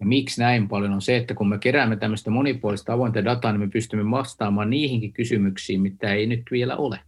[0.00, 3.60] Ja miksi näin paljon on se, että kun me keräämme tämmöistä monipuolista avointa dataa, niin
[3.60, 7.00] me pystymme vastaamaan niihinkin kysymyksiin, mitä ei nyt vielä ole.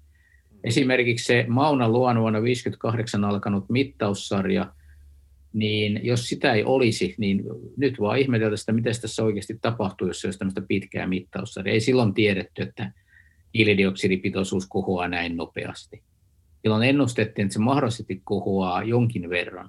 [0.64, 4.72] Esimerkiksi se Mauna Luon vuonna 1958 alkanut mittaussarja,
[5.52, 7.44] niin jos sitä ei olisi, niin
[7.76, 11.74] nyt vaan ihmetellä sitä, miten tässä oikeasti tapahtuu, jos se olisi tämmöistä pitkää mittaussarjaa.
[11.74, 12.92] Ei silloin tiedetty, että
[13.54, 16.02] hiilidioksidipitoisuus kohoaa näin nopeasti.
[16.62, 19.68] Silloin ennustettiin, että se mahdollisesti kohoaa jonkin verran.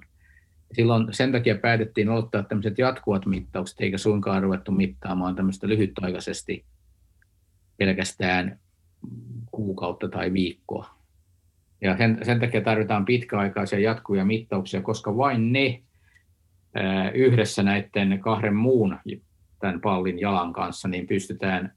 [0.72, 6.64] Silloin sen takia päätettiin ottaa tämmöiset jatkuvat mittaukset, eikä suinkaan ruvettu mittaamaan tämmöistä lyhytaikaisesti
[7.76, 8.58] pelkästään
[9.50, 10.90] kuukautta tai viikkoa.
[11.80, 15.82] Ja sen, sen takia tarvitaan pitkäaikaisia jatkuvia mittauksia, koska vain ne
[16.74, 18.98] ää, yhdessä näiden kahden muun
[19.60, 21.72] tämän pallin jalan kanssa, niin pystytään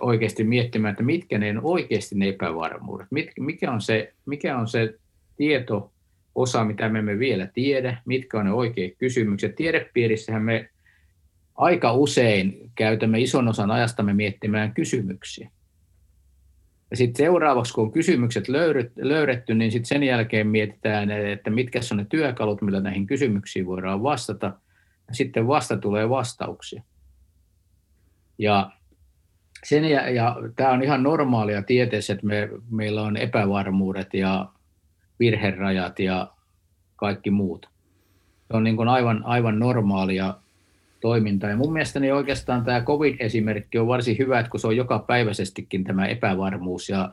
[0.00, 3.06] oikeasti miettimään, että mitkä ne on oikeasti ne epävarmuudet.
[3.40, 4.94] mikä, on se, mikä on se
[5.36, 5.92] tieto,
[6.34, 9.54] osa, mitä me emme vielä tiedä, mitkä on ne oikeat kysymykset.
[9.54, 10.70] Tiedepiirissähän me
[11.54, 15.50] aika usein käytämme ison osan ajastamme miettimään kysymyksiä.
[16.90, 18.48] Ja sitten seuraavaksi, kun on kysymykset
[18.96, 24.02] löydetty, niin sitten sen jälkeen mietitään, että mitkä on ne työkalut, millä näihin kysymyksiin voidaan
[24.02, 24.46] vastata.
[25.08, 26.82] Ja sitten vasta tulee vastauksia.
[28.38, 28.72] Ja,
[29.64, 34.48] sen ja, ja tämä on ihan normaalia tieteessä, että me, meillä on epävarmuudet ja
[35.20, 36.30] virherajat ja
[36.96, 37.68] kaikki muut.
[38.50, 40.34] Se on niin kuin aivan, aivan normaalia
[41.00, 41.50] toimintaa.
[41.50, 45.84] Ja mun mielestäni oikeastaan tämä COVID-esimerkki on varsin hyvä, että kun se on joka päiväisestikin
[45.84, 47.12] tämä epävarmuus ja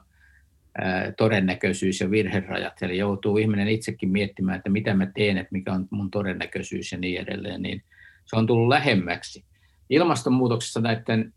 [0.78, 5.74] ää, todennäköisyys ja virherajat, eli joutuu ihminen itsekin miettimään, että mitä mä teen, että mikä
[5.74, 7.84] on mun todennäköisyys ja niin edelleen, niin
[8.26, 9.44] se on tullut lähemmäksi.
[9.90, 11.34] Ilmastonmuutoksessa näiden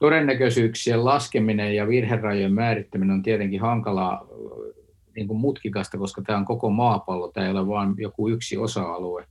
[0.00, 4.26] todennäköisyyksien laskeminen ja virherajojen määrittäminen on tietenkin hankalaa
[5.16, 9.26] niin kuin mutkikasta, koska tämä on koko maapallo, tämä ei ole vain joku yksi osa-alue.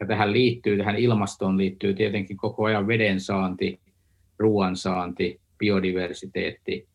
[0.00, 3.80] Ja tähän liittyy, tähän ilmastoon liittyy tietenkin koko ajan veden saanti,
[4.38, 6.88] ruoan saanti, biodiversiteetti,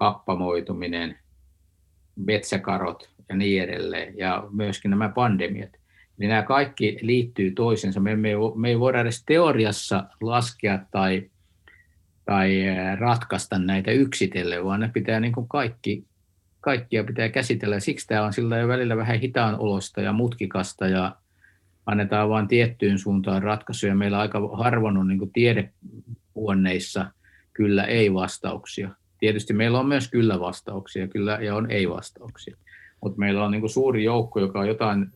[0.00, 1.18] happamoituminen,
[2.16, 5.70] metsäkarot ja niin edelleen, ja myöskin nämä pandemiat.
[6.18, 8.00] Niin nämä kaikki liittyy toisensa.
[8.00, 11.30] Me, me, me ei voida edes teoriassa laskea tai,
[12.28, 12.64] tai
[12.98, 16.04] ratkaista näitä yksitellen, vaan ne pitää niin kuin kaikki,
[16.60, 17.80] kaikkia pitää käsitellä.
[17.80, 21.16] Siksi tämä on sillä jo välillä vähän hitaan olosta ja mutkikasta ja
[21.86, 23.94] annetaan vain tiettyyn suuntaan ratkaisuja.
[23.94, 27.10] Meillä aika harvoin on niin tiedehuoneissa
[27.52, 28.90] kyllä ei-vastauksia.
[29.18, 32.56] Tietysti meillä on myös kyllä-vastauksia kyllä, ja on ei-vastauksia.
[33.02, 35.06] Mutta meillä on niin suuri joukko, joka on jotain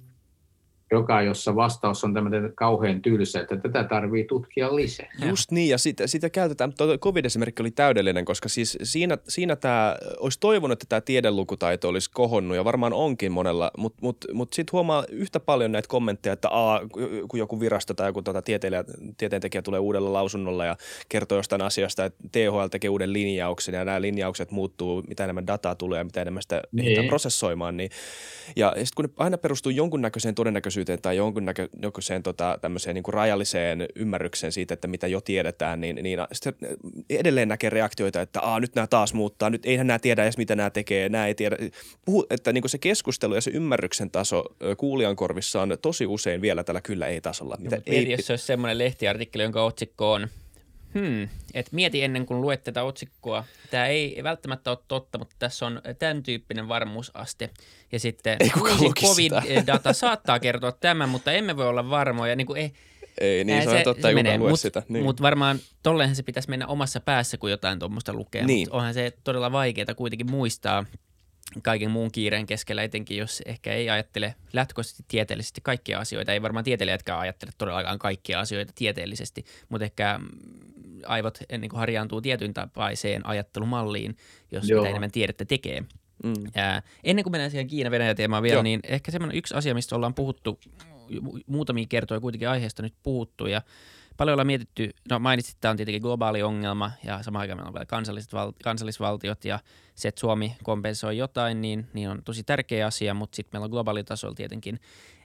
[0.93, 5.11] joka, jossa vastaus on tämmöinen kauhean tylsä, että tätä tarvii tutkia lisää.
[5.29, 6.73] Just niin, ja sitä, sitä käytetään.
[7.01, 12.57] COVID-esimerkki oli täydellinen, koska siis siinä, siinä tämä, olisi toivonut, että tämä tiedelukutaito olisi kohonnut,
[12.57, 16.81] ja varmaan onkin monella, mutta mut, mut sitten huomaa yhtä paljon näitä kommentteja, että aa,
[17.29, 18.85] kun joku virasto tai joku tuota tieteilijä,
[19.17, 20.77] tieteentekijä tulee uudella lausunnolla ja
[21.09, 25.75] kertoo jostain asiasta, että THL tekee uuden linjauksen, ja nämä linjaukset muuttuu, mitä enemmän dataa
[25.75, 27.09] tulee ja mitä enemmän sitä niin.
[27.09, 27.77] prosessoimaan.
[27.77, 27.91] Niin,
[28.57, 33.15] ja sitten kun ne aina perustuu jonkunnäköiseen todennäköisyyteen, yksimielisyyteen tai jonkunnäköiseen tota, tämmöiseen niin kuin
[33.15, 36.55] rajalliseen ymmärrykseen siitä, että mitä jo tiedetään, niin, niin sitten
[37.11, 40.57] edelleen näkee reaktioita, että Aa, nyt nämä taas muuttaa, nyt eihän nämä tiedä edes mitä
[40.57, 41.57] nämä tekee, nämä ei tiedä.
[42.05, 44.45] Puhu, että niin kuin se keskustelu ja se ymmärryksen taso
[44.77, 47.57] kuulijan korvissa on tosi usein vielä tällä kyllä ei-tasolla.
[47.61, 50.29] Mitä no, ei, jos se olisi semmoinen lehtiartikkeli, jonka otsikko on–
[50.95, 51.29] Hmm.
[51.55, 53.45] Et mieti ennen kuin luet tätä otsikkoa.
[53.71, 57.51] Tämä ei välttämättä ole totta, mutta tässä on tämän tyyppinen varmuusaste.
[57.93, 58.39] Ja sitten
[59.01, 62.37] COVID-data saattaa kertoa tämän, mutta emme voi olla varmoja.
[62.37, 62.73] Niin kuin ei,
[63.21, 64.39] ei, niin se, se on totta, se menee.
[64.39, 64.83] Mut, sitä.
[64.89, 65.05] Niin.
[65.05, 68.45] Mutta varmaan tolleenhan se pitäisi mennä omassa päässä, kun jotain tuommoista lukee.
[68.45, 68.67] Niin.
[68.67, 70.87] Mutta onhan se todella vaikeaa kuitenkin muistaa
[71.63, 76.33] kaiken muun kiireen keskellä, etenkin jos ehkä ei ajattele lähtökohtaisesti tieteellisesti kaikkia asioita.
[76.33, 80.21] Ei varmaan tieteilijätkään ajattele todellakaan kaikkia asioita tieteellisesti, mutta ehkä
[81.07, 84.17] aivot eh, niin kuin harjaantuu tietyn tapaiseen ajattelumalliin,
[84.51, 84.81] jos Joo.
[84.81, 85.81] mitä enemmän tiedettä tekee.
[86.25, 86.35] Mm.
[86.55, 88.63] Ää, ennen kuin mennään siihen Kiina-Venäjä-teemaan vielä, Joo.
[88.63, 90.61] niin ehkä semmoinen yksi asia, mistä ollaan puhuttu,
[91.47, 93.63] muutamia kertoja kuitenkin aiheesta nyt puhuttu ja
[94.17, 97.69] paljon ollaan mietitty, no mainitsit, että tämä on tietenkin globaali ongelma ja samaan aikaan meillä
[97.69, 99.59] on vielä kansalliset val, kansallisvaltiot ja
[99.95, 103.71] se, että Suomi kompensoi jotain, niin, niin on tosi tärkeä asia, mutta sitten meillä on
[103.71, 104.81] globaalitasolla tietenkin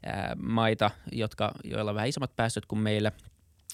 [0.06, 3.12] ää, maita, jotka, joilla on vähän isommat päästöt kuin meillä–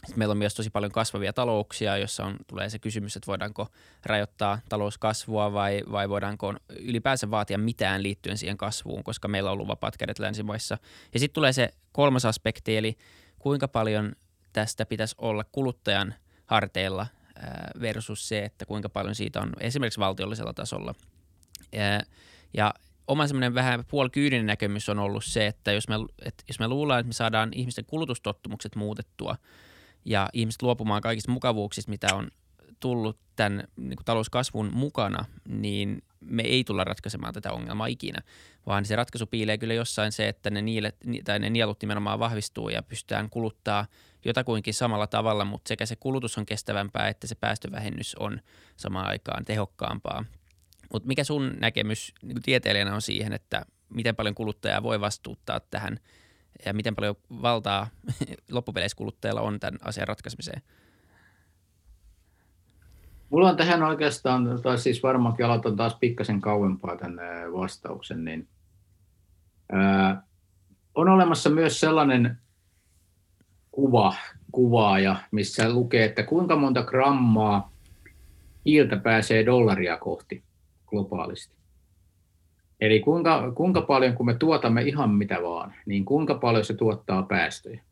[0.06, 3.68] sitten meillä on myös tosi paljon kasvavia talouksia, jossa on, tulee se kysymys, että voidaanko
[4.06, 9.68] rajoittaa talouskasvua vai, vai voidaanko ylipäänsä vaatia mitään liittyen siihen kasvuun, koska meillä on ollut
[9.68, 10.78] vapaat kädet länsimaissa.
[11.13, 12.98] Ja sitten tulee se kolmas aspekti, eli
[13.39, 14.16] kuinka paljon
[14.54, 17.08] tästä pitäisi olla kuluttajan harteilla
[17.82, 20.96] versus se, että kuinka paljon siitä on esimerkiksi valtiollisella tasolla.
[22.54, 22.74] Ja
[23.08, 27.00] oma semmoinen vähän puolikyydinen näkemys on ollut se, että jos me, että jos me luullaan,
[27.00, 29.36] että me saadaan ihmisten kulutustottumukset muutettua–
[30.06, 32.28] ja ihmiset luopumaan kaikista mukavuuksista, mitä on
[32.80, 38.20] tullut tämän niin kuin talouskasvun mukana, niin me ei tulla ratkaisemaan tätä ongelmaa ikinä,
[38.66, 42.70] vaan se ratkaisu piilee kyllä jossain se, että ne, niilet, tai ne nielut nimenomaan vahvistuu
[42.70, 43.86] ja pystytään kuluttaa
[44.26, 48.42] jotakuinkin samalla tavalla, mutta sekä se kulutus on kestävämpää, että se päästövähennys on
[48.78, 50.26] samaan aikaan tehokkaampaa.
[50.94, 56.00] Mutta mikä sun näkemys niin tieteilijänä on siihen, että miten paljon kuluttajaa voi vastuuttaa tähän–
[56.66, 57.88] ja miten paljon valtaa
[58.52, 60.62] loppupeleissä kuluttajalla on tämän asian ratkaisemiseen?
[63.30, 68.48] Mulla on tähän oikeastaan, tai siis varmaankin aloitan taas pikkasen kauempaa tämän vastauksen, niin
[69.72, 70.24] ää,
[70.96, 72.38] on olemassa myös sellainen
[73.72, 74.16] kuva,
[74.52, 77.72] kuvaaja, missä lukee, että kuinka monta grammaa
[78.66, 80.44] hiiltä pääsee dollaria kohti
[80.88, 81.62] globaalisti.
[82.84, 87.24] Eli kuinka, kuinka paljon, kun me tuotamme ihan mitä vaan, niin kuinka paljon se tuottaa
[87.24, 87.84] päästöjä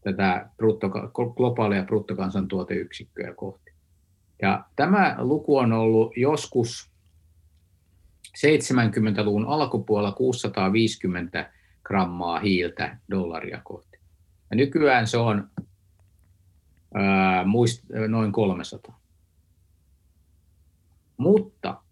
[0.00, 0.90] tätä brutto,
[1.36, 3.72] globaalia bruttokansantuoteyksikköä kohti.
[4.42, 6.90] Ja tämä luku on ollut joskus
[8.38, 11.52] 70-luvun alkupuolella 650
[11.84, 13.98] grammaa hiiltä dollaria kohti.
[14.50, 15.50] Ja nykyään se on
[16.94, 19.00] ää, muist, noin 300.
[21.16, 21.82] Mutta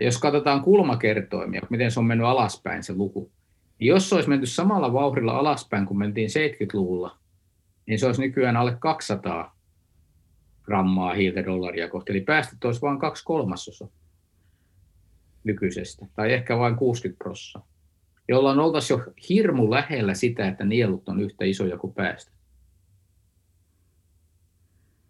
[0.00, 3.32] jos katsotaan kulmakertoimia, miten se on mennyt alaspäin se luku,
[3.78, 7.18] niin jos se olisi menty samalla vauhdilla alaspäin kuin mentiin 70-luvulla,
[7.86, 9.56] niin se olisi nykyään alle 200
[10.62, 12.12] grammaa hiiltä dollaria kohti.
[12.12, 13.88] Eli päästöt olisi vain kaksi kolmasosa
[15.44, 17.72] nykyisestä, tai ehkä vain 60 prosenttia,
[18.28, 22.34] jolloin oltaisiin jo hirmu lähellä sitä, että nielut on yhtä isoja kuin päästöt.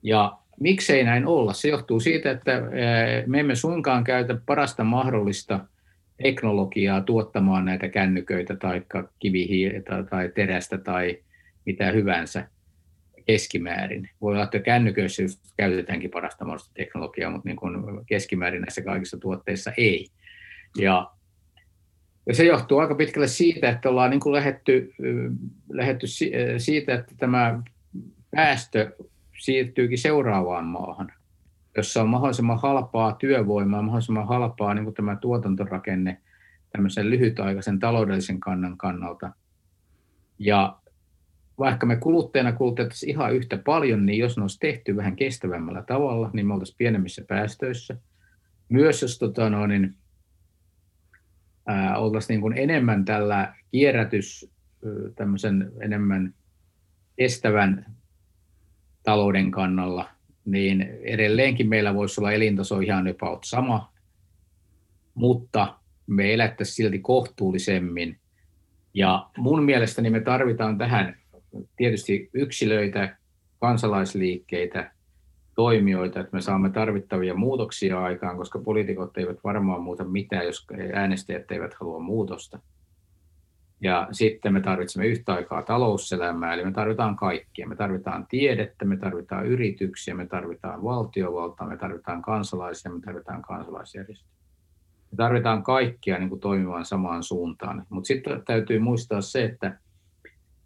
[0.03, 1.53] Ja miksei näin olla?
[1.53, 2.63] Se johtuu siitä, että
[3.27, 5.61] me emme suinkaan käytä parasta mahdollista
[6.23, 8.83] teknologiaa tuottamaan näitä kännyköitä tai
[9.19, 11.19] kivihiiltä tai terästä tai
[11.67, 12.49] mitä hyvänsä
[13.27, 14.11] keskimäärin.
[14.21, 15.23] Voi olla, että kännyköissä
[15.57, 20.09] käytetäänkin parasta mahdollista teknologiaa, mutta niin kuin keskimäärin näissä kaikissa tuotteissa ei.
[20.79, 21.11] Ja,
[22.27, 24.95] ja se johtuu aika pitkälle siitä, että ollaan niin kuin lähetty,
[25.69, 26.07] lähetty
[26.59, 27.63] siitä, että tämä
[28.31, 28.93] päästö
[29.39, 31.13] siirtyykin seuraavaan maahan,
[31.77, 36.21] jossa on mahdollisimman halpaa työvoimaa, mahdollisimman halpaa niin kuin tämä tuotantorakenne
[36.73, 39.33] tämmöisen lyhytaikaisen taloudellisen kannan kannalta.
[40.39, 40.79] Ja
[41.59, 46.31] vaikka me kuluttajana kulutettaisiin ihan yhtä paljon, niin jos ne olisi tehty vähän kestävämmällä tavalla,
[46.33, 47.97] niin me oltaisiin pienemmissä päästöissä.
[48.69, 49.95] Myös jos tota, no, niin,
[51.67, 54.51] ää, oltaisiin niin kuin enemmän tällä kierrätys,
[55.15, 56.35] tämmöisen enemmän
[57.17, 57.96] kestävän
[59.07, 60.09] talouden kannalla,
[60.45, 63.93] niin edelleenkin meillä voisi olla elintaso ihan about sama,
[65.15, 65.75] mutta
[66.07, 68.19] me elättäisiin silti kohtuullisemmin.
[68.95, 71.17] Ja mun mielestäni me tarvitaan tähän
[71.77, 73.17] tietysti yksilöitä,
[73.61, 74.93] kansalaisliikkeitä,
[75.55, 81.51] toimijoita, että me saamme tarvittavia muutoksia aikaan, koska poliitikot eivät varmaan muuta mitään, jos äänestäjät
[81.51, 82.59] eivät halua muutosta.
[83.81, 87.69] Ja sitten me tarvitsemme yhtä aikaa talouselämää, eli me tarvitaan kaikkia.
[87.69, 94.37] Me tarvitaan tiedettä, me tarvitaan yrityksiä, me tarvitaan valtiovaltaa, me tarvitaan kansalaisia, me tarvitaan kansalaisjärjestöjä.
[95.11, 97.87] Me tarvitaan kaikkia niin kuin toimimaan samaan suuntaan.
[97.89, 99.79] Mutta sitten täytyy muistaa se, että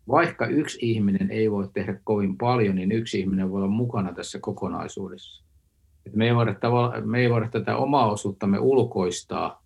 [0.09, 4.39] vaikka yksi ihminen ei voi tehdä kovin paljon, niin yksi ihminen voi olla mukana tässä
[4.39, 5.45] kokonaisuudessa.
[6.07, 6.55] Et me, ei voida
[7.05, 9.60] me ei voida tätä omaa osuuttamme ulkoistaa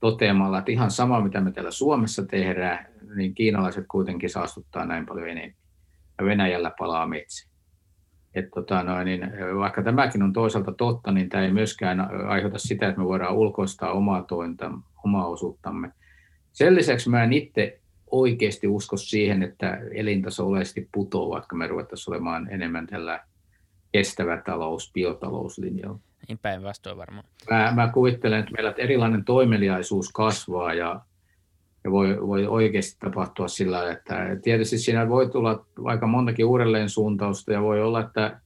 [0.00, 5.28] toteamalla, että ihan sama mitä me täällä Suomessa tehdään, niin kiinalaiset kuitenkin saastuttaa näin paljon
[5.28, 5.54] enemmän.
[6.18, 7.48] Ja Venäjällä palaa metsä.
[8.34, 9.20] Et tota noin, niin
[9.58, 13.92] vaikka tämäkin on toisaalta totta, niin tämä ei myöskään aiheuta sitä, että me voidaan ulkoistaa
[13.92, 14.70] omaa tointa,
[15.04, 15.92] omaa osuuttamme.
[16.52, 17.80] Sen lisäksi mä en itse
[18.10, 23.24] oikeasti usko siihen, että elintaso oleellisesti putoaa, vaikka me ruvettaisiin olemaan enemmän tällä
[23.92, 25.98] kestävä talous, biotalouslinjalla.
[26.28, 27.24] Niin päinvastoin varmaan.
[27.50, 31.00] Mä, mä kuvittelen, että meillä erilainen toimeliaisuus kasvaa ja,
[31.84, 37.52] ja voi, voi oikeasti tapahtua sillä että tietysti siinä voi tulla aika montakin uudelleen suuntausta
[37.52, 38.40] ja voi olla, että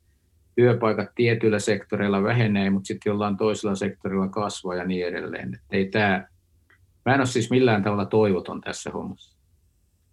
[0.55, 5.55] työpaikat tietyillä sektoreilla vähenee, mutta sitten jollain toisella sektorilla kasvaa ja niin edelleen.
[5.55, 6.29] Että ei tämä,
[7.05, 9.37] mä en ole siis millään tavalla toivoton tässä hommassa.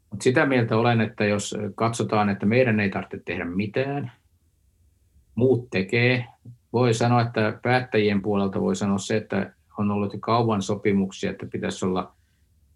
[0.10, 4.12] Mutta sitä mieltä olen, että jos katsotaan, että meidän ei tarvitse tehdä mitään,
[5.36, 6.26] muut tekee,
[6.78, 11.46] voi sanoa, että päättäjien puolelta voi sanoa se, että on ollut jo kauan sopimuksia, että
[11.52, 12.14] pitäisi olla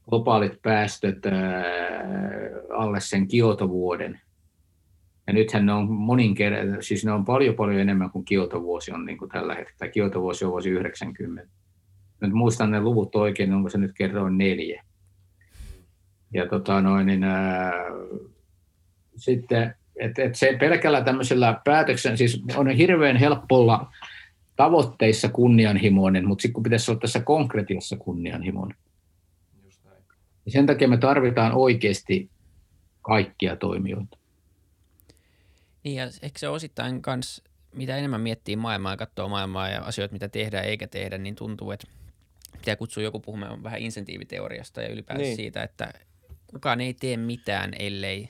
[0.10, 1.18] globaalit päästöt
[2.78, 4.22] alle sen kiotovuoden.
[5.28, 9.06] Ja nythän ne on monin kerran, siis ne on paljon paljon enemmän kuin kiotovuosi on
[9.06, 9.92] niin kuin tällä hetkellä.
[9.92, 11.48] Kiotovuosi on vuosi 90.
[12.22, 14.84] Nyt muistan ne luvut oikein, niin onko se nyt kerroin neljä.
[16.34, 17.74] Ja tota noin, niin, ää,
[19.16, 23.92] sitten et, et se pelkällä tämmöisellä päätöksen, siis on hirveän helppo olla
[24.56, 28.78] tavoitteissa kunnianhimoinen, mutta sitten kun pitäisi olla tässä konkretiassa kunnianhimoinen.
[30.46, 32.30] Niin sen takia me tarvitaan oikeasti
[33.02, 34.18] kaikkia toimijoita.
[35.84, 37.44] Niin ja eikö se osittain kans,
[37.76, 41.72] mitä enemmän miettii maailmaa ja katsoo maailmaa ja asioita, mitä tehdään eikä tehdä, niin tuntuu,
[41.72, 41.88] että
[42.52, 45.36] pitää kutsua joku puhumaan vähän insentiiviteoriasta ja ylipäätään niin.
[45.36, 45.94] siitä, että
[46.48, 48.30] kukaan ei tee mitään, ellei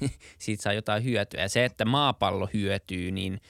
[0.38, 1.40] siitä saa jotain hyötyä.
[1.40, 3.40] Ja se, että maapallo hyötyy, niin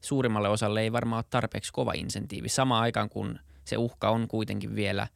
[0.00, 2.48] suurimmalle osalle ei varmaan ole tarpeeksi kova insentiivi.
[2.48, 5.06] Samaan aikaan, kun se uhka on kuitenkin vielä,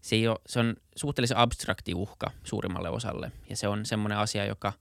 [0.00, 3.32] se, ei ole, se on suhteellisen abstrakti uhka suurimmalle osalle.
[3.50, 4.72] Ja se on semmoinen asia, joka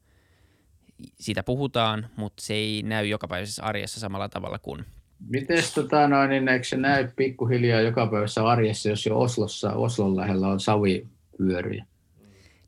[1.20, 4.86] siitä puhutaan, mutta se ei näy jokapäiväisessä arjessa samalla tavalla kuin
[5.30, 10.48] Miten tota noin, niin eikö se näy pikkuhiljaa jokapäiväisessä arjessa, jos jo Oslossa, Oslon lähellä
[10.48, 11.86] on savipyöriä?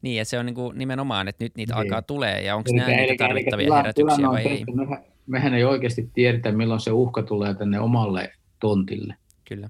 [0.05, 1.81] Niin, ja se on niin kuin nimenomaan, että nyt niitä niin.
[1.81, 4.63] alkaa tulee, ja onko nämä niitä tarvittavia eli, herätyksiä vai ei?
[4.75, 9.15] Mehän, mehän ei oikeasti tiedetä, milloin se uhka tulee tänne omalle tontille.
[9.47, 9.69] Kyllä.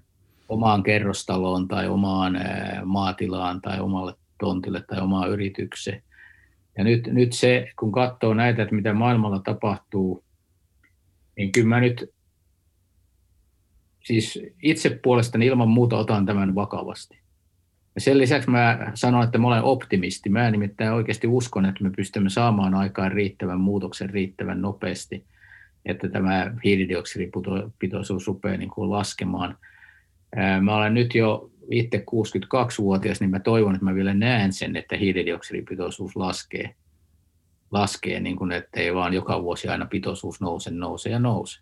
[0.50, 2.40] Omaan kerrostaloon tai omaan
[2.86, 6.04] maatilaan tai omalle tontille tai omaan yritykseen.
[6.78, 10.24] Ja nyt, nyt se, kun katsoo näitä, että mitä maailmalla tapahtuu,
[11.38, 12.14] niin kyllä mä nyt
[14.04, 17.25] siis itse puolestani ilman muuta otan tämän vakavasti.
[17.98, 20.30] Sen lisäksi mä sanon, että mä olen optimisti.
[20.30, 25.26] Mä nimittäin oikeasti uskon, että me pystymme saamaan aikaan riittävän muutoksen riittävän nopeasti,
[25.86, 29.58] että tämä hiilidioksidipitoisuus rupeaa niin kuin laskemaan.
[30.62, 34.98] Mä olen nyt jo itse 62-vuotias, niin mä toivon, että mä vielä näen sen, että
[34.98, 36.76] hiilidioksidipitoisuus laskee,
[37.72, 41.62] laskee niin kuin, että ei vaan joka vuosi aina pitoisuus nouse, nouse ja nouse.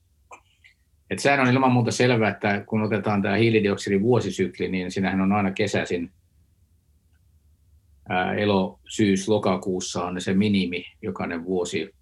[1.10, 5.32] Et sehän on ilman muuta selvää, että kun otetaan tämä hiilidioksidin vuosisykli, niin sinähän on
[5.32, 6.12] aina kesäisin
[8.38, 11.96] elo, syys, lokakuussa on se minimi, jokainen vuosi,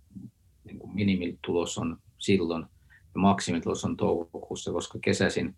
[0.66, 2.66] niin kuin minimitulos on silloin
[3.16, 5.56] ja maksimitulos on toukokuussa, koska kesäisin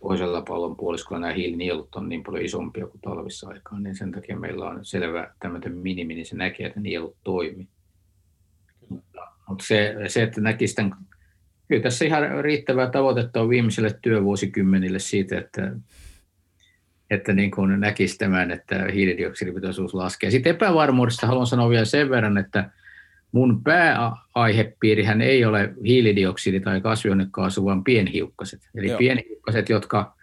[0.00, 4.38] toisella pallon puoliskolla nämä hiilinielut on niin paljon isompia kuin talvissa aikaan, niin sen takia
[4.38, 7.68] meillä on selvä tämmöinen minimi, niin se näkee, että nielut toimii.
[8.88, 10.96] Mutta, mutta se, se, että näkisi tämän,
[11.68, 15.76] kyllä tässä ihan riittävää tavoitetta on viimeiselle työvuosikymmenille siitä, että
[17.10, 20.30] että niin kuin näkisi tämän, että hiilidioksidipitoisuus laskee.
[20.30, 22.70] Sitten epävarmuudesta haluan sanoa vielä sen verran, että
[23.32, 28.60] mun pääaihepiirihän ei ole hiilidioksidi tai kasvihuonekaasu, vaan pienhiukkaset.
[28.74, 28.98] Eli Joo.
[28.98, 30.14] pienhiukkaset, jotka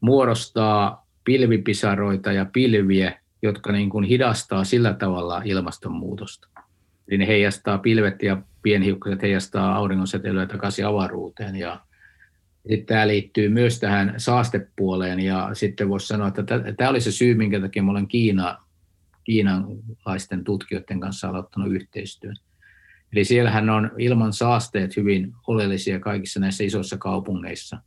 [0.00, 6.48] muodostaa pilvipisaroita ja pilviä, jotka niin kuin hidastaa sillä tavalla ilmastonmuutosta.
[7.08, 11.80] Eli ne heijastaa pilvet ja pienhiukkaset heijastaa auringonsäteilyä takaisin avaruuteen ja
[12.68, 16.42] sitten tämä liittyy myös tähän saastepuoleen ja sitten voisi sanoa, että
[16.76, 18.58] tämä oli se syy, minkä takia olen Kiina,
[19.24, 22.34] kiinalaisten tutkijoiden kanssa aloittanut yhteistyön.
[23.12, 27.78] Eli siellähän on ilman saasteet hyvin oleellisia kaikissa näissä isoissa kaupungeissa.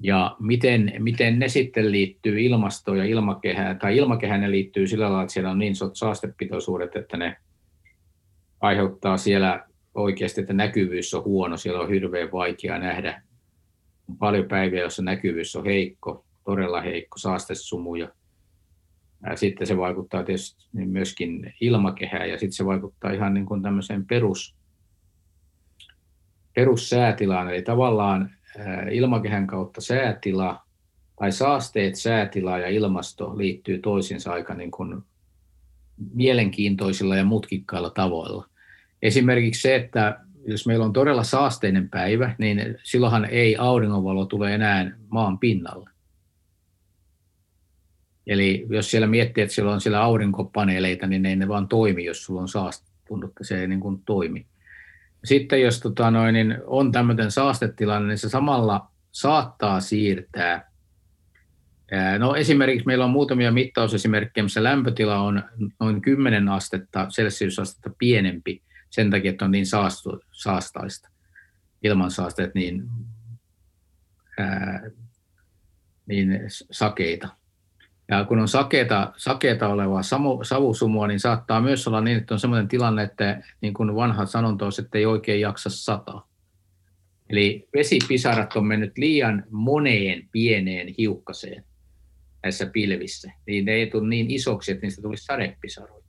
[0.00, 5.22] ja miten, miten ne sitten liittyy ilmastoon ja ilmakehään, tai ilmakehään ne liittyy sillä lailla,
[5.22, 7.36] että siellä on niin saastepitoisuudet, että ne
[8.60, 13.22] aiheuttaa siellä oikeasti, että näkyvyys on huono, siellä on hirveän vaikea nähdä.
[14.12, 18.08] On paljon päiviä, joissa näkyvyys on heikko, todella heikko, saastesumuja.
[19.34, 24.56] Sitten se vaikuttaa tietysti myöskin ilmakehään ja sitten se vaikuttaa ihan niin kuin tämmöiseen perus,
[26.54, 27.50] perussäätilaan.
[27.50, 28.30] Eli tavallaan
[28.90, 30.60] ilmakehän kautta säätila
[31.18, 35.02] tai saasteet, säätila ja ilmasto liittyy toisiinsa aika niin kuin
[36.14, 38.48] mielenkiintoisilla ja mutkikkailla tavoilla.
[39.02, 44.90] Esimerkiksi se, että jos meillä on todella saasteinen päivä, niin silloinhan ei auringonvalo tule enää
[45.08, 45.90] maan pinnalle.
[48.26, 52.24] Eli jos siellä miettii, että siellä on siellä aurinkopaneeleita, niin ei ne vaan toimi, jos
[52.24, 54.46] sulla on saastunut, se ei niin kuin toimi.
[55.24, 60.72] Sitten jos tota noin, niin on tämmöinen saastetilanne, niin se samalla saattaa siirtää
[62.18, 65.42] No esimerkiksi meillä on muutamia mittausesimerkkejä, missä lämpötila on
[65.80, 68.62] noin 10 astetta, celsiusastetta pienempi
[68.92, 71.08] sen takia, että on niin saastu, saastaista,
[71.82, 72.88] ilmansaasteet niin,
[74.38, 74.82] ää,
[76.06, 76.40] niin
[76.70, 77.28] sakeita.
[78.08, 80.02] Ja kun on sakeita, sakeita olevaa
[80.42, 84.64] savusumua, niin saattaa myös olla niin, että on sellainen tilanne, että niin kuin vanha sanonta
[84.64, 86.28] on, että ei oikein jaksa sataa.
[87.30, 91.64] Eli vesipisarat on mennyt liian moneen pieneen hiukkaseen
[92.42, 93.32] näissä pilvissä.
[93.46, 96.01] Niin ne ei tule niin isoksi, että niistä tulisi sadepisaroita.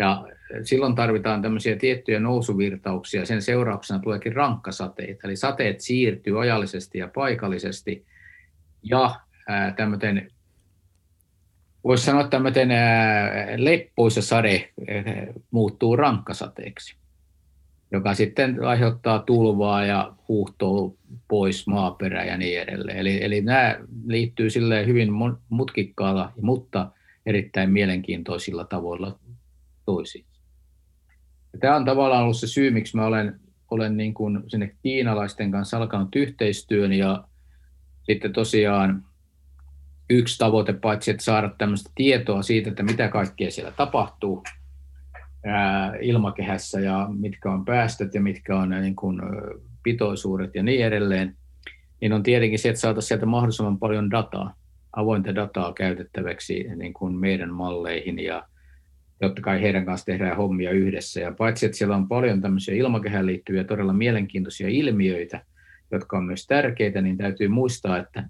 [0.00, 0.26] Ja
[0.62, 3.26] silloin tarvitaan tämmöisiä tiettyjä nousuvirtauksia.
[3.26, 5.20] Sen seurauksena tuleekin rankkasateita.
[5.24, 8.06] Eli sateet siirtyy ajallisesti ja paikallisesti.
[8.82, 9.20] Ja
[9.76, 10.30] tämmöinen
[11.84, 12.68] voisi sanoa, tämmöinen
[13.56, 14.70] leppoisa sade
[15.50, 16.96] muuttuu rankkasateeksi,
[17.92, 20.94] joka sitten aiheuttaa tulvaa ja huuhtoo
[21.28, 22.98] pois maaperä ja niin edelleen.
[22.98, 23.76] Eli, eli nämä
[24.06, 25.08] liittyy sille hyvin
[25.48, 26.90] mutkikkaalla, mutta
[27.26, 29.18] erittäin mielenkiintoisilla tavoilla
[29.90, 30.24] toisiin.
[31.52, 35.50] Ja tämä on tavallaan ollut se syy, miksi mä olen, olen niin kuin sinne kiinalaisten
[35.50, 37.24] kanssa alkanut yhteistyön ja
[38.02, 39.04] sitten tosiaan
[40.10, 44.42] yksi tavoite, paitsi että saada tämmöistä tietoa siitä, että mitä kaikkea siellä tapahtuu
[45.44, 49.20] ää, ilmakehässä ja mitkä on päästöt ja mitkä on niin kuin,
[49.82, 51.36] pitoisuudet ja niin edelleen,
[52.00, 54.54] niin on tietenkin se, että saataisiin sieltä mahdollisimman paljon dataa,
[54.92, 58.46] avointa dataa käytettäväksi niin kuin meidän malleihin ja
[59.20, 61.20] totta kai heidän kanssa tehdään hommia yhdessä.
[61.20, 65.44] Ja paitsi, että siellä on paljon tämmöisiä ilmakehään liittyviä todella mielenkiintoisia ilmiöitä,
[65.90, 68.28] jotka on myös tärkeitä, niin täytyy muistaa, että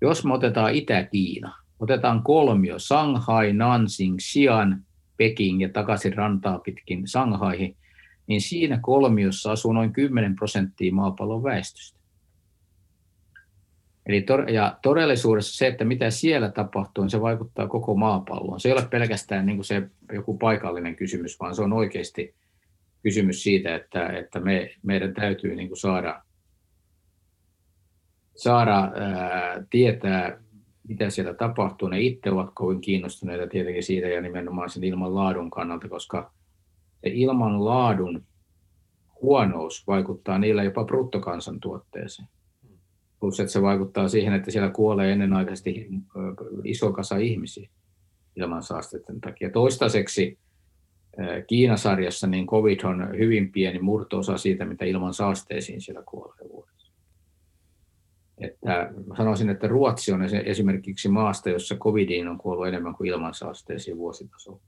[0.00, 4.76] jos me otetaan Itä-Kiina, otetaan kolmio, Shanghai, Nanjing, Xi'an,
[5.16, 7.76] Peking ja takaisin rantaa pitkin Shanghaihin,
[8.26, 11.99] niin siinä kolmiossa asuu noin 10 prosenttia maapallon väestöstä.
[14.06, 18.60] Eli to- ja todellisuudessa se, että mitä siellä tapahtuu, niin se vaikuttaa koko maapalloon.
[18.60, 19.82] Se ei ole pelkästään niin kuin se
[20.12, 22.34] joku paikallinen kysymys, vaan se on oikeasti
[23.02, 26.22] kysymys siitä, että, että me, meidän täytyy niin kuin saada,
[28.36, 30.42] saada ää, tietää,
[30.88, 31.88] mitä siellä tapahtuu.
[31.88, 36.32] Ne itse ovat kovin kiinnostuneita tietenkin siitä ja nimenomaan sen ilman laadun kannalta, koska
[37.00, 38.24] se ilman laadun
[39.22, 42.28] huonous vaikuttaa niillä jopa bruttokansantuotteeseen.
[43.20, 45.88] Plus, että se vaikuttaa siihen, että siellä kuolee ennenaikaisesti
[46.64, 47.70] iso kasa ihmisiä
[48.36, 49.50] ilmansaasteiden takia.
[49.50, 50.38] Toistaiseksi
[51.46, 56.92] Kiinasarjassa niin COVID on hyvin pieni murtoosa siitä, mitä ilman saasteisiin siellä kuolee vuodessa.
[58.38, 64.60] Että sanoisin, että Ruotsi on esimerkiksi maasta, jossa COVIDiin on kuollut enemmän kuin ilmansaasteisiin vuositasolla.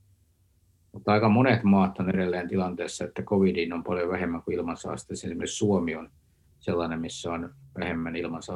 [0.92, 5.30] Mutta aika monet maat on edelleen tilanteessa, että COVIDiin on paljon vähemmän kuin ilmansaasteisiin.
[5.30, 6.10] Esimerkiksi Suomi on
[6.62, 8.52] sellainen, missä on vähemmän, ilmansa,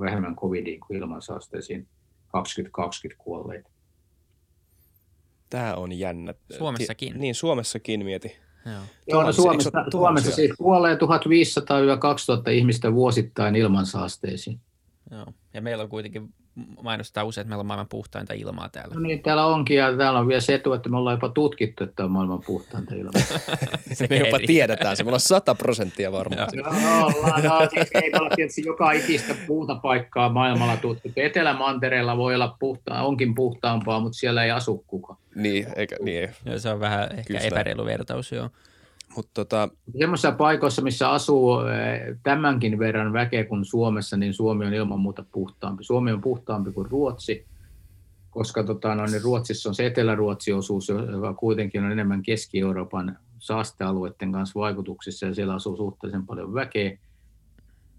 [0.00, 1.88] vähemmän covidia kuin ilmansaasteisiin
[2.26, 3.70] 2020 kuolleita.
[5.50, 6.34] Tämä on jännä.
[6.58, 7.20] Suomessakin.
[7.20, 8.36] Niin, Suomessakin mieti.
[8.66, 8.82] Joo.
[9.06, 10.98] Joo, no Suomessa, Suomessa siis kuolee 1500-2000
[12.50, 14.60] ihmistä vuosittain ilmansaasteisiin.
[15.10, 15.26] Joo.
[15.54, 16.34] Ja meillä on kuitenkin
[16.82, 18.94] mainostaa usein, että meillä on maailman puhtainta ilmaa täällä.
[18.94, 21.84] No niin, täällä onkin, ja täällä on vielä se etu, että me ollaan jopa tutkittu,
[21.84, 23.22] että on maailman puhtainta ilmaa.
[23.92, 26.48] se me jopa tiedetään se, me ollaan sata prosenttia varmaan.
[26.56, 31.20] no, ollaan, no, siis ei olla tietysti joka ikistä puuta paikkaa maailmalla tutkittu.
[31.20, 35.18] Etelämantereella voi olla puhtaa, onkin puhtaampaa, mutta siellä ei asu kukaan.
[35.34, 36.30] Niin, eikä, niin.
[36.44, 37.40] Ja se on vähän ehkä Kyllä.
[37.40, 38.50] epäreilu vertaus, joo.
[39.16, 39.68] Mutta tota...
[39.98, 45.24] Semmoisissa paikoissa, missä asuu eh, tämänkin verran väkeä kuin Suomessa, niin Suomi on ilman muuta
[45.32, 45.84] puhtaampi.
[45.84, 47.46] Suomi on puhtaampi kuin Ruotsi,
[48.30, 54.32] koska tota, no, niin Ruotsissa on se Etelä-Ruotsi osuus, joka kuitenkin on enemmän Keski-Euroopan saastealueiden
[54.32, 56.98] kanssa vaikutuksissa ja siellä asuu suhteellisen paljon väkeä.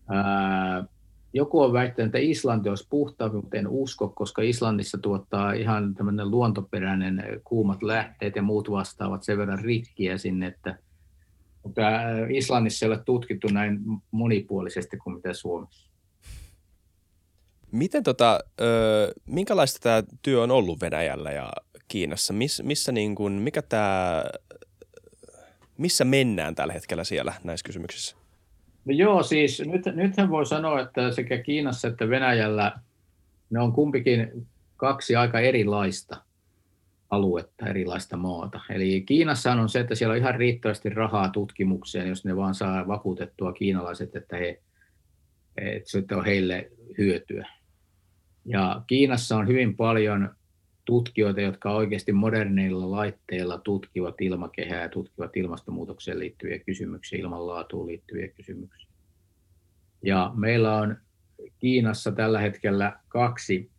[0.09, 0.85] Ää,
[1.33, 6.31] joku on väittänyt, että Islanti olisi puhtaampi, mutta en usko, koska Islannissa tuottaa ihan tämmöinen
[6.31, 10.77] luontoperäinen kuumat lähteet ja muut vastaavat sen verran rikkiä sinne, että
[11.69, 11.81] mutta
[12.29, 13.79] Islannissa ei ole tutkittu näin
[14.11, 15.89] monipuolisesti kuin mitä Suomessa.
[17.71, 21.51] Miten tota, ö, minkälaista tämä työ on ollut Venäjällä ja
[21.87, 22.33] Kiinassa?
[22.33, 24.23] Miss, missä niin kuin, mikä tämä,
[25.77, 28.15] missä mennään tällä hetkellä siellä näissä kysymyksissä?
[28.85, 32.79] No joo, siis nyt, nythän voi sanoa, että sekä Kiinassa että Venäjällä
[33.49, 34.47] ne on kumpikin
[34.77, 36.28] kaksi aika erilaista
[37.09, 38.59] aluetta, erilaista maata.
[38.69, 42.87] Eli Kiinassa on se, että siellä on ihan riittävästi rahaa tutkimukseen, jos ne vaan saa
[42.87, 44.61] vakuutettua kiinalaiset, että, he,
[45.57, 47.49] että se on heille hyötyä.
[48.45, 50.35] Ja Kiinassa on hyvin paljon
[50.85, 58.89] tutkijoita, jotka oikeasti moderneilla laitteilla tutkivat ilmakehää ja tutkivat ilmastonmuutokseen liittyviä kysymyksiä, ilmanlaatuun liittyviä kysymyksiä.
[60.03, 60.97] Ja meillä on
[61.59, 63.71] Kiinassa tällä hetkellä kaksi,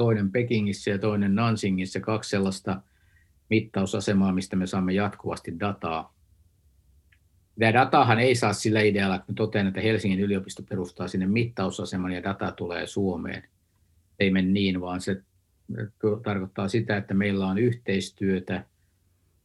[0.00, 2.82] toinen Pekingissä ja toinen Nansingissä, kaksi sellaista
[3.50, 6.14] mittausasemaa, mistä me saamme jatkuvasti dataa.
[7.58, 12.22] Tämä datahan ei saa sillä idealla, että totean, että Helsingin yliopisto perustaa sinne mittausaseman ja
[12.22, 13.42] data tulee Suomeen.
[14.18, 15.22] Ei mene niin, vaan se
[16.22, 18.64] tarkoittaa sitä, että meillä on yhteistyötä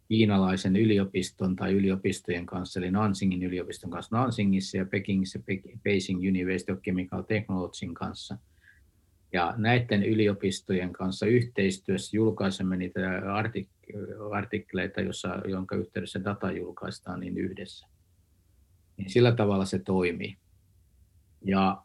[0.07, 5.39] kiinalaisen yliopiston tai yliopistojen kanssa, eli Nansingin yliopiston kanssa Nansingissa ja Pekingissä
[5.83, 8.37] Beijing University of Chemical Technologyn kanssa.
[9.35, 17.37] Ja näiden yliopistojen kanssa yhteistyössä julkaisemme niitä artik- artikkeleita, jossa, jonka yhteydessä data julkaistaan niin
[17.37, 17.87] yhdessä.
[18.97, 20.37] Niin sillä tavalla se toimii.
[21.45, 21.81] Ja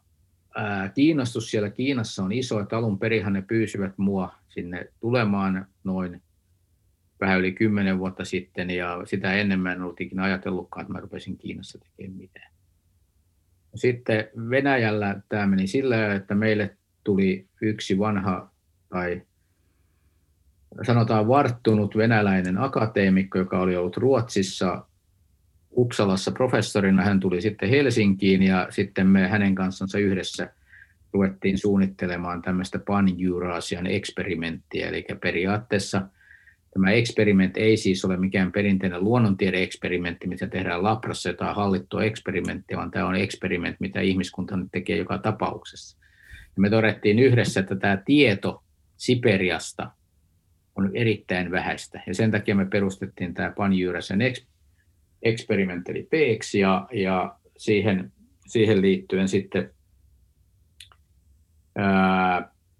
[0.55, 6.21] ää, kiinnostus siellä Kiinassa on iso, että alun perinhan ne pyysivät mua sinne tulemaan noin
[7.19, 10.99] vähän yli kymmenen vuotta sitten, ja sitä ennen mä en ollut ikinä ajatellutkaan, että mä
[10.99, 12.51] rupesin Kiinassa tekemään mitään.
[13.75, 18.51] Sitten Venäjällä tämä meni sillä että meille tuli yksi vanha
[18.89, 19.21] tai
[20.85, 24.85] sanotaan varttunut venäläinen akateemikko, joka oli ollut Ruotsissa
[25.77, 27.03] Uppsalassa professorina.
[27.03, 30.53] Hän tuli sitten Helsinkiin ja sitten me hänen kanssansa yhdessä
[31.13, 36.01] ruvettiin suunnittelemaan tämmöistä pan-Eurasian eksperimenttiä, eli periaatteessa
[36.73, 42.91] tämä eksperimentti ei siis ole mikään perinteinen luonnontiedeeksperimentti, mitä tehdään labrassa jotain hallittua eksperimenttiä, vaan
[42.91, 46.00] tämä on eksperimentti, mitä ihmiskunta nyt tekee joka tapauksessa.
[46.55, 48.63] Ja me todettiin yhdessä, että tämä tieto
[48.97, 49.91] Siperiasta
[50.75, 54.19] on erittäin vähäistä, ja sen takia me perustettiin tämä pan-Eurasian
[55.21, 58.11] eksperimentti, eli PX, ja, ja siihen,
[58.47, 59.73] siihen liittyen sitten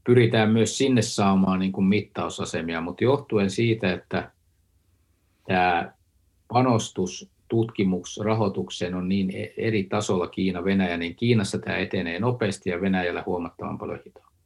[0.03, 4.31] pyritään myös sinne saamaan niin kuin mittausasemia, mutta johtuen siitä, että
[5.47, 5.93] tämä
[6.47, 12.81] panostus tutkimusrahoitukseen on niin e-, eri tasolla Kiina, Venäjä, niin Kiinassa tämä etenee nopeasti ja
[12.81, 14.37] Venäjällä huomattavan paljon hitaammin.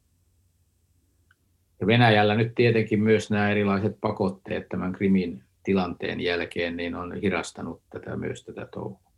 [1.80, 7.82] Ja Venäjällä nyt tietenkin myös nämä erilaiset pakotteet tämän Krimin tilanteen jälkeen niin on hirastanut
[7.90, 9.12] tätä myös tätä touhua.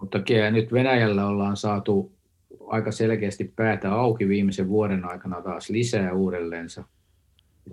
[0.00, 0.18] Mutta
[0.50, 2.12] nyt Venäjällä ollaan saatu
[2.66, 6.84] aika selkeästi päätä auki viimeisen vuoden aikana taas lisää uudelleensa.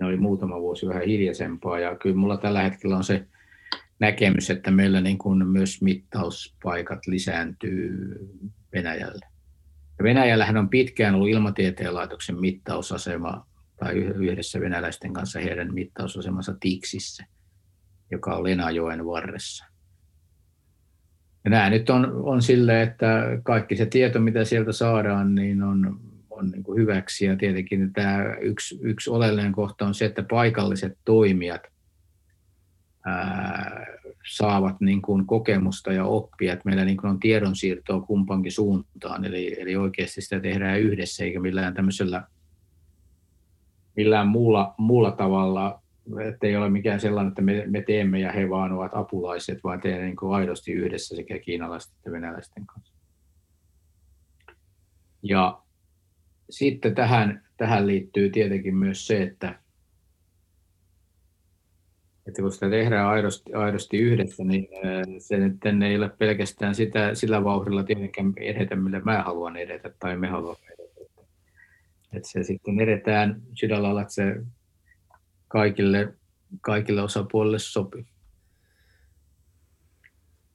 [0.00, 3.26] Ne oli muutama vuosi vähän hiljaisempaa ja kyllä mulla tällä hetkellä on se
[4.02, 8.08] näkemys, että meillä niin kuin myös mittauspaikat lisääntyy
[8.72, 9.26] Venäjällä.
[10.02, 13.46] Venäjällähän on pitkään ollut ilmatieteen laitoksen mittausasema
[13.76, 17.24] tai yhdessä venäläisten kanssa heidän mittausasemansa Tiksissä,
[18.10, 19.64] joka on Lenajoen varressa.
[21.44, 26.00] Ja nämä nyt on, on sille, että kaikki se tieto, mitä sieltä saadaan, niin on,
[26.30, 27.24] on niin kuin hyväksi.
[27.24, 31.62] Ja tietenkin tämä yksi, yksi oleellinen kohta on se, että paikalliset toimijat
[33.06, 33.86] ää,
[34.28, 39.60] saavat niin kuin kokemusta ja oppia, että meillä niin kuin on tiedonsiirtoa kumpankin suuntaan, eli,
[39.60, 42.26] eli oikeasti sitä tehdään yhdessä, eikä millään tämmöisellä
[43.96, 45.82] millään muulla, muulla tavalla
[46.28, 49.80] että ei ole mikään sellainen, että me, me teemme ja he vaan ovat apulaiset, vaan
[49.80, 52.94] teemme niin kuin aidosti yhdessä sekä kiinalaisten että venäläisten kanssa.
[55.22, 55.62] Ja
[56.50, 59.61] sitten tähän, tähän liittyy tietenkin myös se, että,
[62.26, 64.68] että kun sitä tehdään aidosti, aidosti yhdessä, niin
[65.18, 65.56] se nyt
[65.86, 70.66] ei ole pelkästään sitä, sillä vauhdilla tietenkään edetä, millä mä haluan edetä tai me haluamme
[70.66, 70.82] edetä.
[72.12, 74.36] Että se sitten edetään sillä lailla, että se
[75.48, 76.14] kaikille,
[76.60, 78.06] kaikille osapuolille sopii.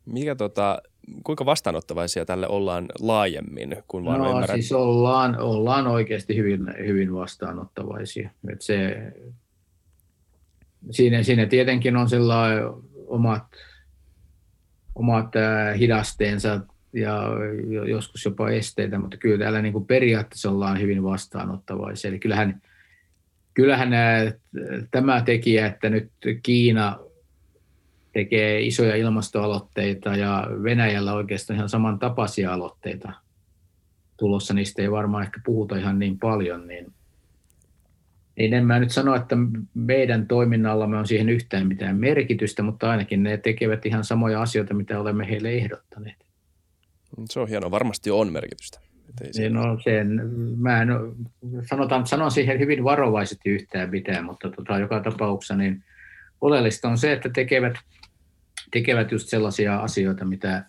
[0.05, 0.81] Mikä tota,
[1.23, 3.83] kuinka vastaanottavaisia tälle ollaan laajemmin?
[3.87, 4.55] Kun vaan no ymmärrät...
[4.55, 8.29] siis ollaan, ollaan oikeasti hyvin, hyvin vastaanottavaisia.
[8.51, 8.97] Et se,
[10.91, 12.63] siinä, siinä tietenkin on sellainen
[13.07, 13.45] omat,
[14.95, 15.33] omat
[15.79, 16.61] hidasteensa
[16.93, 17.21] ja
[17.87, 22.09] joskus jopa esteitä, mutta kyllä täällä niin kuin periaatteessa ollaan hyvin vastaanottavaisia.
[22.09, 22.61] Eli kyllähän,
[23.53, 24.31] kyllähän nämä,
[24.91, 26.11] tämä tekijä, että nyt
[26.43, 26.99] Kiina
[28.13, 33.13] tekee isoja ilmastoaloitteita ja Venäjällä oikeastaan ihan samantapaisia aloitteita
[34.17, 36.93] tulossa, niistä ei varmaan ehkä puhuta ihan niin paljon, niin,
[38.37, 39.35] niin en mä nyt sano, että
[39.73, 44.99] meidän toiminnallamme on siihen yhtään mitään merkitystä, mutta ainakin ne tekevät ihan samoja asioita, mitä
[44.99, 46.25] olemme heille ehdottaneet.
[47.29, 48.79] Se on hienoa, varmasti on merkitystä.
[49.37, 50.21] Niin, no sen,
[50.57, 50.89] mä en,
[51.69, 55.83] sanotaan, sanon siihen hyvin varovaisesti yhtään mitään, mutta tota, joka tapauksessa niin
[56.41, 57.73] oleellista on se, että tekevät,
[58.71, 60.65] tekevät just sellaisia asioita, mitä,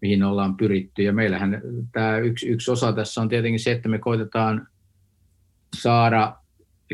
[0.00, 1.02] mihin ollaan pyritty.
[1.02, 4.68] Ja meillähän tämä yksi, yksi osa tässä on tietenkin se, että me koitetaan
[5.76, 6.36] saada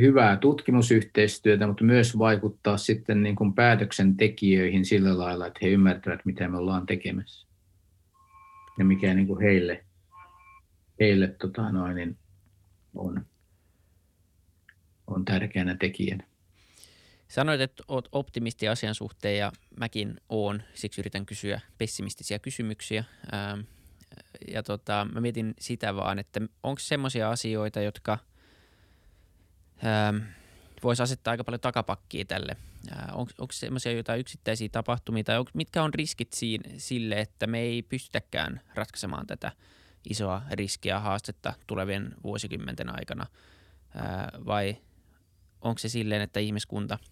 [0.01, 6.48] hyvää tutkimusyhteistyötä, mutta myös vaikuttaa sitten niin kuin päätöksentekijöihin sillä lailla, että he ymmärtävät, mitä
[6.48, 7.51] me ollaan tekemässä
[8.78, 9.84] ja mikä niin kuin heille,
[11.01, 12.18] heille tota noin, niin
[12.94, 13.26] on,
[15.07, 16.24] on tärkeänä tekijänä.
[17.28, 23.05] Sanoit, että olet optimisti asian suhteen ja mäkin oon, siksi yritän kysyä pessimistisiä kysymyksiä.
[23.34, 23.61] Ähm,
[24.48, 28.18] ja tota, mä mietin sitä vaan, että onko semmoisia asioita, jotka
[29.84, 30.16] ähm,
[30.82, 32.56] voisi asettaa aika paljon takapakkia tälle.
[32.92, 37.60] Äh, onko, semmoisia jotain yksittäisiä tapahtumia tai onko, mitkä on riskit siinä, sille, että me
[37.60, 39.52] ei pystytäkään ratkaisemaan tätä
[40.10, 43.26] isoa riskiä haastetta tulevien vuosikymmenten aikana
[43.96, 44.76] äh, vai
[45.60, 46.98] onko se silleen, että ihmiskunta–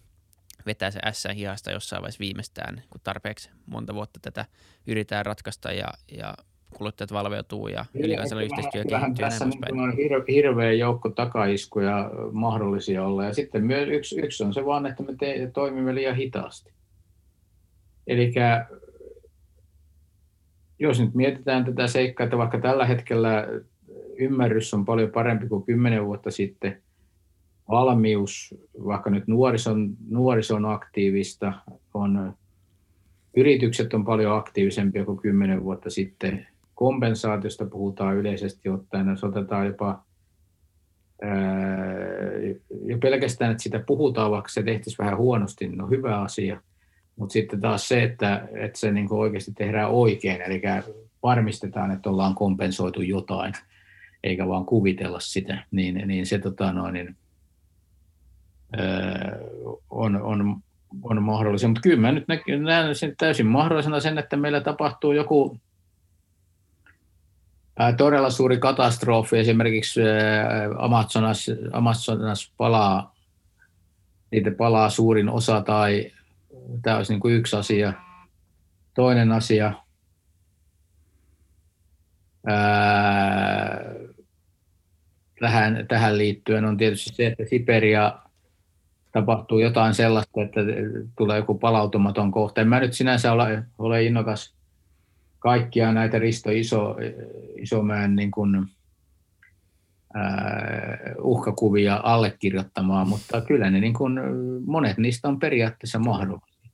[0.65, 4.45] vetää se S hihasta jossain vaiheessa viimeistään, kun tarpeeksi monta vuotta tätä
[4.87, 6.37] yritetään ratkaista ja, ja
[6.77, 9.25] kuluttajat valveutuu ja ylikansallinen yhteistyö kehittyy.
[9.25, 9.93] tässä niin on
[10.27, 15.15] hirveä joukko takaiskuja mahdollisia olla ja sitten myös yksi, yksi on se vaan, että me
[15.19, 16.73] te, toimimme liian hitaasti.
[18.07, 18.33] Eli
[20.79, 23.47] jos nyt mietitään tätä seikkaa, että vaikka tällä hetkellä
[24.19, 26.81] ymmärrys on paljon parempi kuin kymmenen vuotta sitten,
[27.69, 28.55] valmius,
[28.85, 31.53] vaikka nyt nuorison, nuorison aktiivista,
[31.93, 32.33] on,
[33.37, 36.47] yritykset on paljon aktiivisempia kuin kymmenen vuotta sitten.
[36.79, 40.03] Kompensaatiosta puhutaan yleisesti ottaen, jos otetaan jopa
[42.85, 46.61] jo pelkästään, että sitä puhutaan, vaikka se tehtäisiin vähän huonosti, niin on hyvä asia.
[47.15, 50.61] Mutta sitten taas se, että, että se niin oikeasti tehdään oikein, eli
[51.23, 53.53] varmistetaan, että ollaan kompensoitu jotain,
[54.23, 57.15] eikä vaan kuvitella sitä, niin, niin se tota noin, niin
[59.89, 60.55] on, on,
[61.03, 61.69] on mahdollisia.
[61.69, 62.25] Mutta kyllä mä nyt
[62.63, 65.57] näen sen täysin mahdollisena sen, että meillä tapahtuu joku
[67.97, 70.01] todella suuri katastrofi, esimerkiksi
[70.77, 73.15] Amazonas, Amazonas palaa,
[74.31, 76.11] niitä palaa suurin osa tai
[76.81, 77.93] tämä olisi niin kuin yksi asia.
[78.93, 79.73] Toinen asia,
[85.39, 88.19] tähän, tähän liittyen on tietysti se, että Siberia
[89.11, 90.61] tapahtuu jotain sellaista, että
[91.17, 92.61] tulee joku palautumaton kohta.
[92.61, 94.58] En mä nyt sinänsä ole, ole innokas
[95.39, 96.95] kaikkia näitä Risto Iso,
[97.55, 98.65] Isomäen niin kuin,
[101.21, 104.19] uhkakuvia allekirjoittamaan, mutta kyllä ne niin kuin,
[104.65, 106.71] monet niistä on periaatteessa mahdollisia.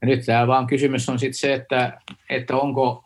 [0.00, 2.00] Ja nyt tämä vaan kysymys on sitten se, että,
[2.30, 3.04] että onko,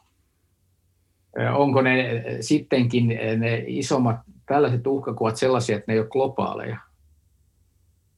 [1.55, 6.79] onko ne sittenkin ne isommat tällaiset uhkakuvat sellaisia, että ne ei ole globaaleja.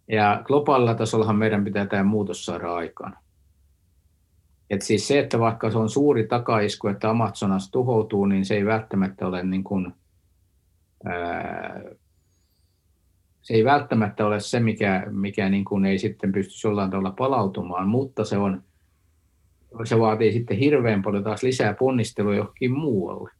[0.09, 3.16] Ja globaalilla tasollahan meidän pitää tämä muutos saada aikaan.
[4.70, 8.64] Et siis se, että vaikka se on suuri takaisku, että Amazonas tuhoutuu, niin se ei
[8.64, 9.94] välttämättä ole niin kuin,
[11.04, 11.82] ää,
[13.42, 17.88] se ei välttämättä ole se, mikä, mikä niin kuin ei sitten pysty jollain tavalla palautumaan,
[17.88, 18.62] mutta se, on,
[19.84, 23.30] se vaatii sitten hirveän paljon taas lisää ponnistelua johonkin muualle.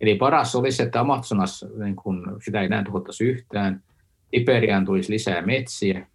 [0.00, 3.82] Eli paras olisi, että Amazonas, niin kun, sitä ei näin tuhottaisi yhtään,
[4.32, 6.06] Iberiaan tulisi lisää metsiä,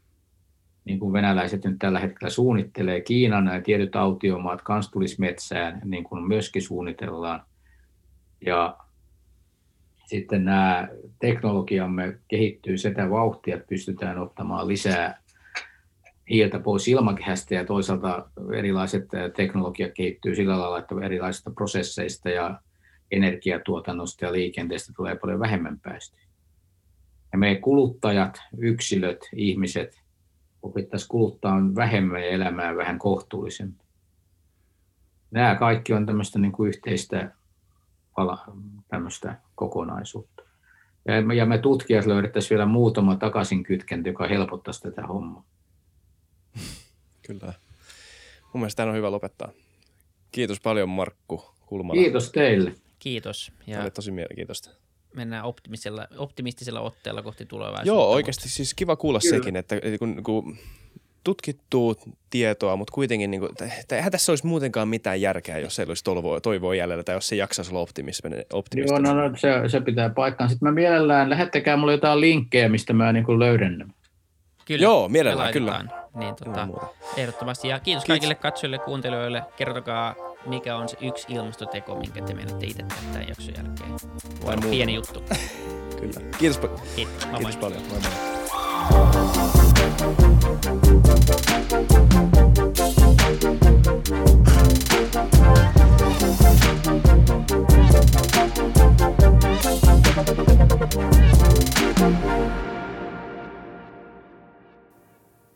[0.89, 3.01] niin kuin venäläiset nyt tällä hetkellä suunnittelee.
[3.01, 7.43] Kiinan ja tietyt autiomaat kanssa tulisi metsään, niin kuin myöskin suunnitellaan.
[8.45, 8.77] Ja
[10.05, 10.87] sitten nämä
[11.19, 15.21] teknologiamme kehittyy sitä vauhtia, että pystytään ottamaan lisää
[16.29, 22.61] hiiltä pois ilmakehästä ja toisaalta erilaiset teknologiat kehittyy sillä lailla, että erilaisista prosesseista ja
[23.11, 26.23] energiatuotannosta ja liikenteestä tulee paljon vähemmän päästöjä.
[27.31, 30.08] Ja me kuluttajat, yksilöt, ihmiset
[30.61, 33.79] opittaisiin kuluttaa vähemmän ja elämään vähän kohtuullisemmin.
[35.31, 37.31] Nämä kaikki on tämmöistä niin kuin yhteistä
[38.87, 40.43] tämmöistä kokonaisuutta.
[41.35, 45.43] Ja me tutkijat löydettäisiin vielä muutama takaisin kytkentä, joka helpottaisi tätä hommaa.
[47.27, 47.53] Kyllä.
[48.53, 49.51] Mun mielestä on hyvä lopettaa.
[50.31, 52.01] Kiitos paljon Markku kulmalla.
[52.01, 52.75] Kiitos teille.
[52.99, 53.51] Kiitos.
[53.67, 54.69] Ja Tämä oli tosi mielenkiintoista.
[55.15, 57.87] Mennään optimistisella, optimistisella otteella kohti tulevaisuutta.
[57.87, 58.55] Joo, oikeasti mutta...
[58.55, 59.37] siis kiva kuulla Kyllä.
[59.37, 60.57] sekin, että kun, kun
[61.23, 61.95] tutkittua
[62.29, 63.51] tietoa, mutta kuitenkin, niin kuin,
[63.91, 67.35] eihän tässä olisi muutenkaan mitään järkeä, jos ei olisi toivoa, toivoa jäljellä tai jos se
[67.35, 68.45] jaksaisi olla optimistinen.
[68.75, 70.49] Joo, no, no se, se, pitää paikkaan.
[70.49, 73.93] Sitten mä mielellään, lähettäkää mulle jotain linkkejä, mistä mä niin löydän
[74.65, 74.83] Kyllä.
[74.83, 75.85] Joo, mielellään, kyllä.
[76.15, 76.67] Niin, tota,
[77.17, 77.67] ehdottomasti.
[77.67, 79.43] Ja kiitos, kiitos kaikille katsojille ja kuuntelijoille.
[79.57, 80.15] Kertokaa,
[80.45, 83.91] mikä on se yksi ilmastoteko, minkä te menette itse tämän jakson jälkeen.
[84.41, 85.23] Voi olla pieni juttu.
[85.99, 86.31] kyllä.
[86.39, 86.59] Kiitos,
[86.95, 87.81] kiitos, kiitos paljon.
[87.89, 88.49] Moi moi.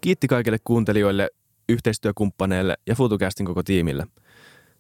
[0.03, 1.29] Kiitti kaikille kuuntelijoille,
[1.69, 4.05] yhteistyökumppaneille ja FutuCastin koko tiimille.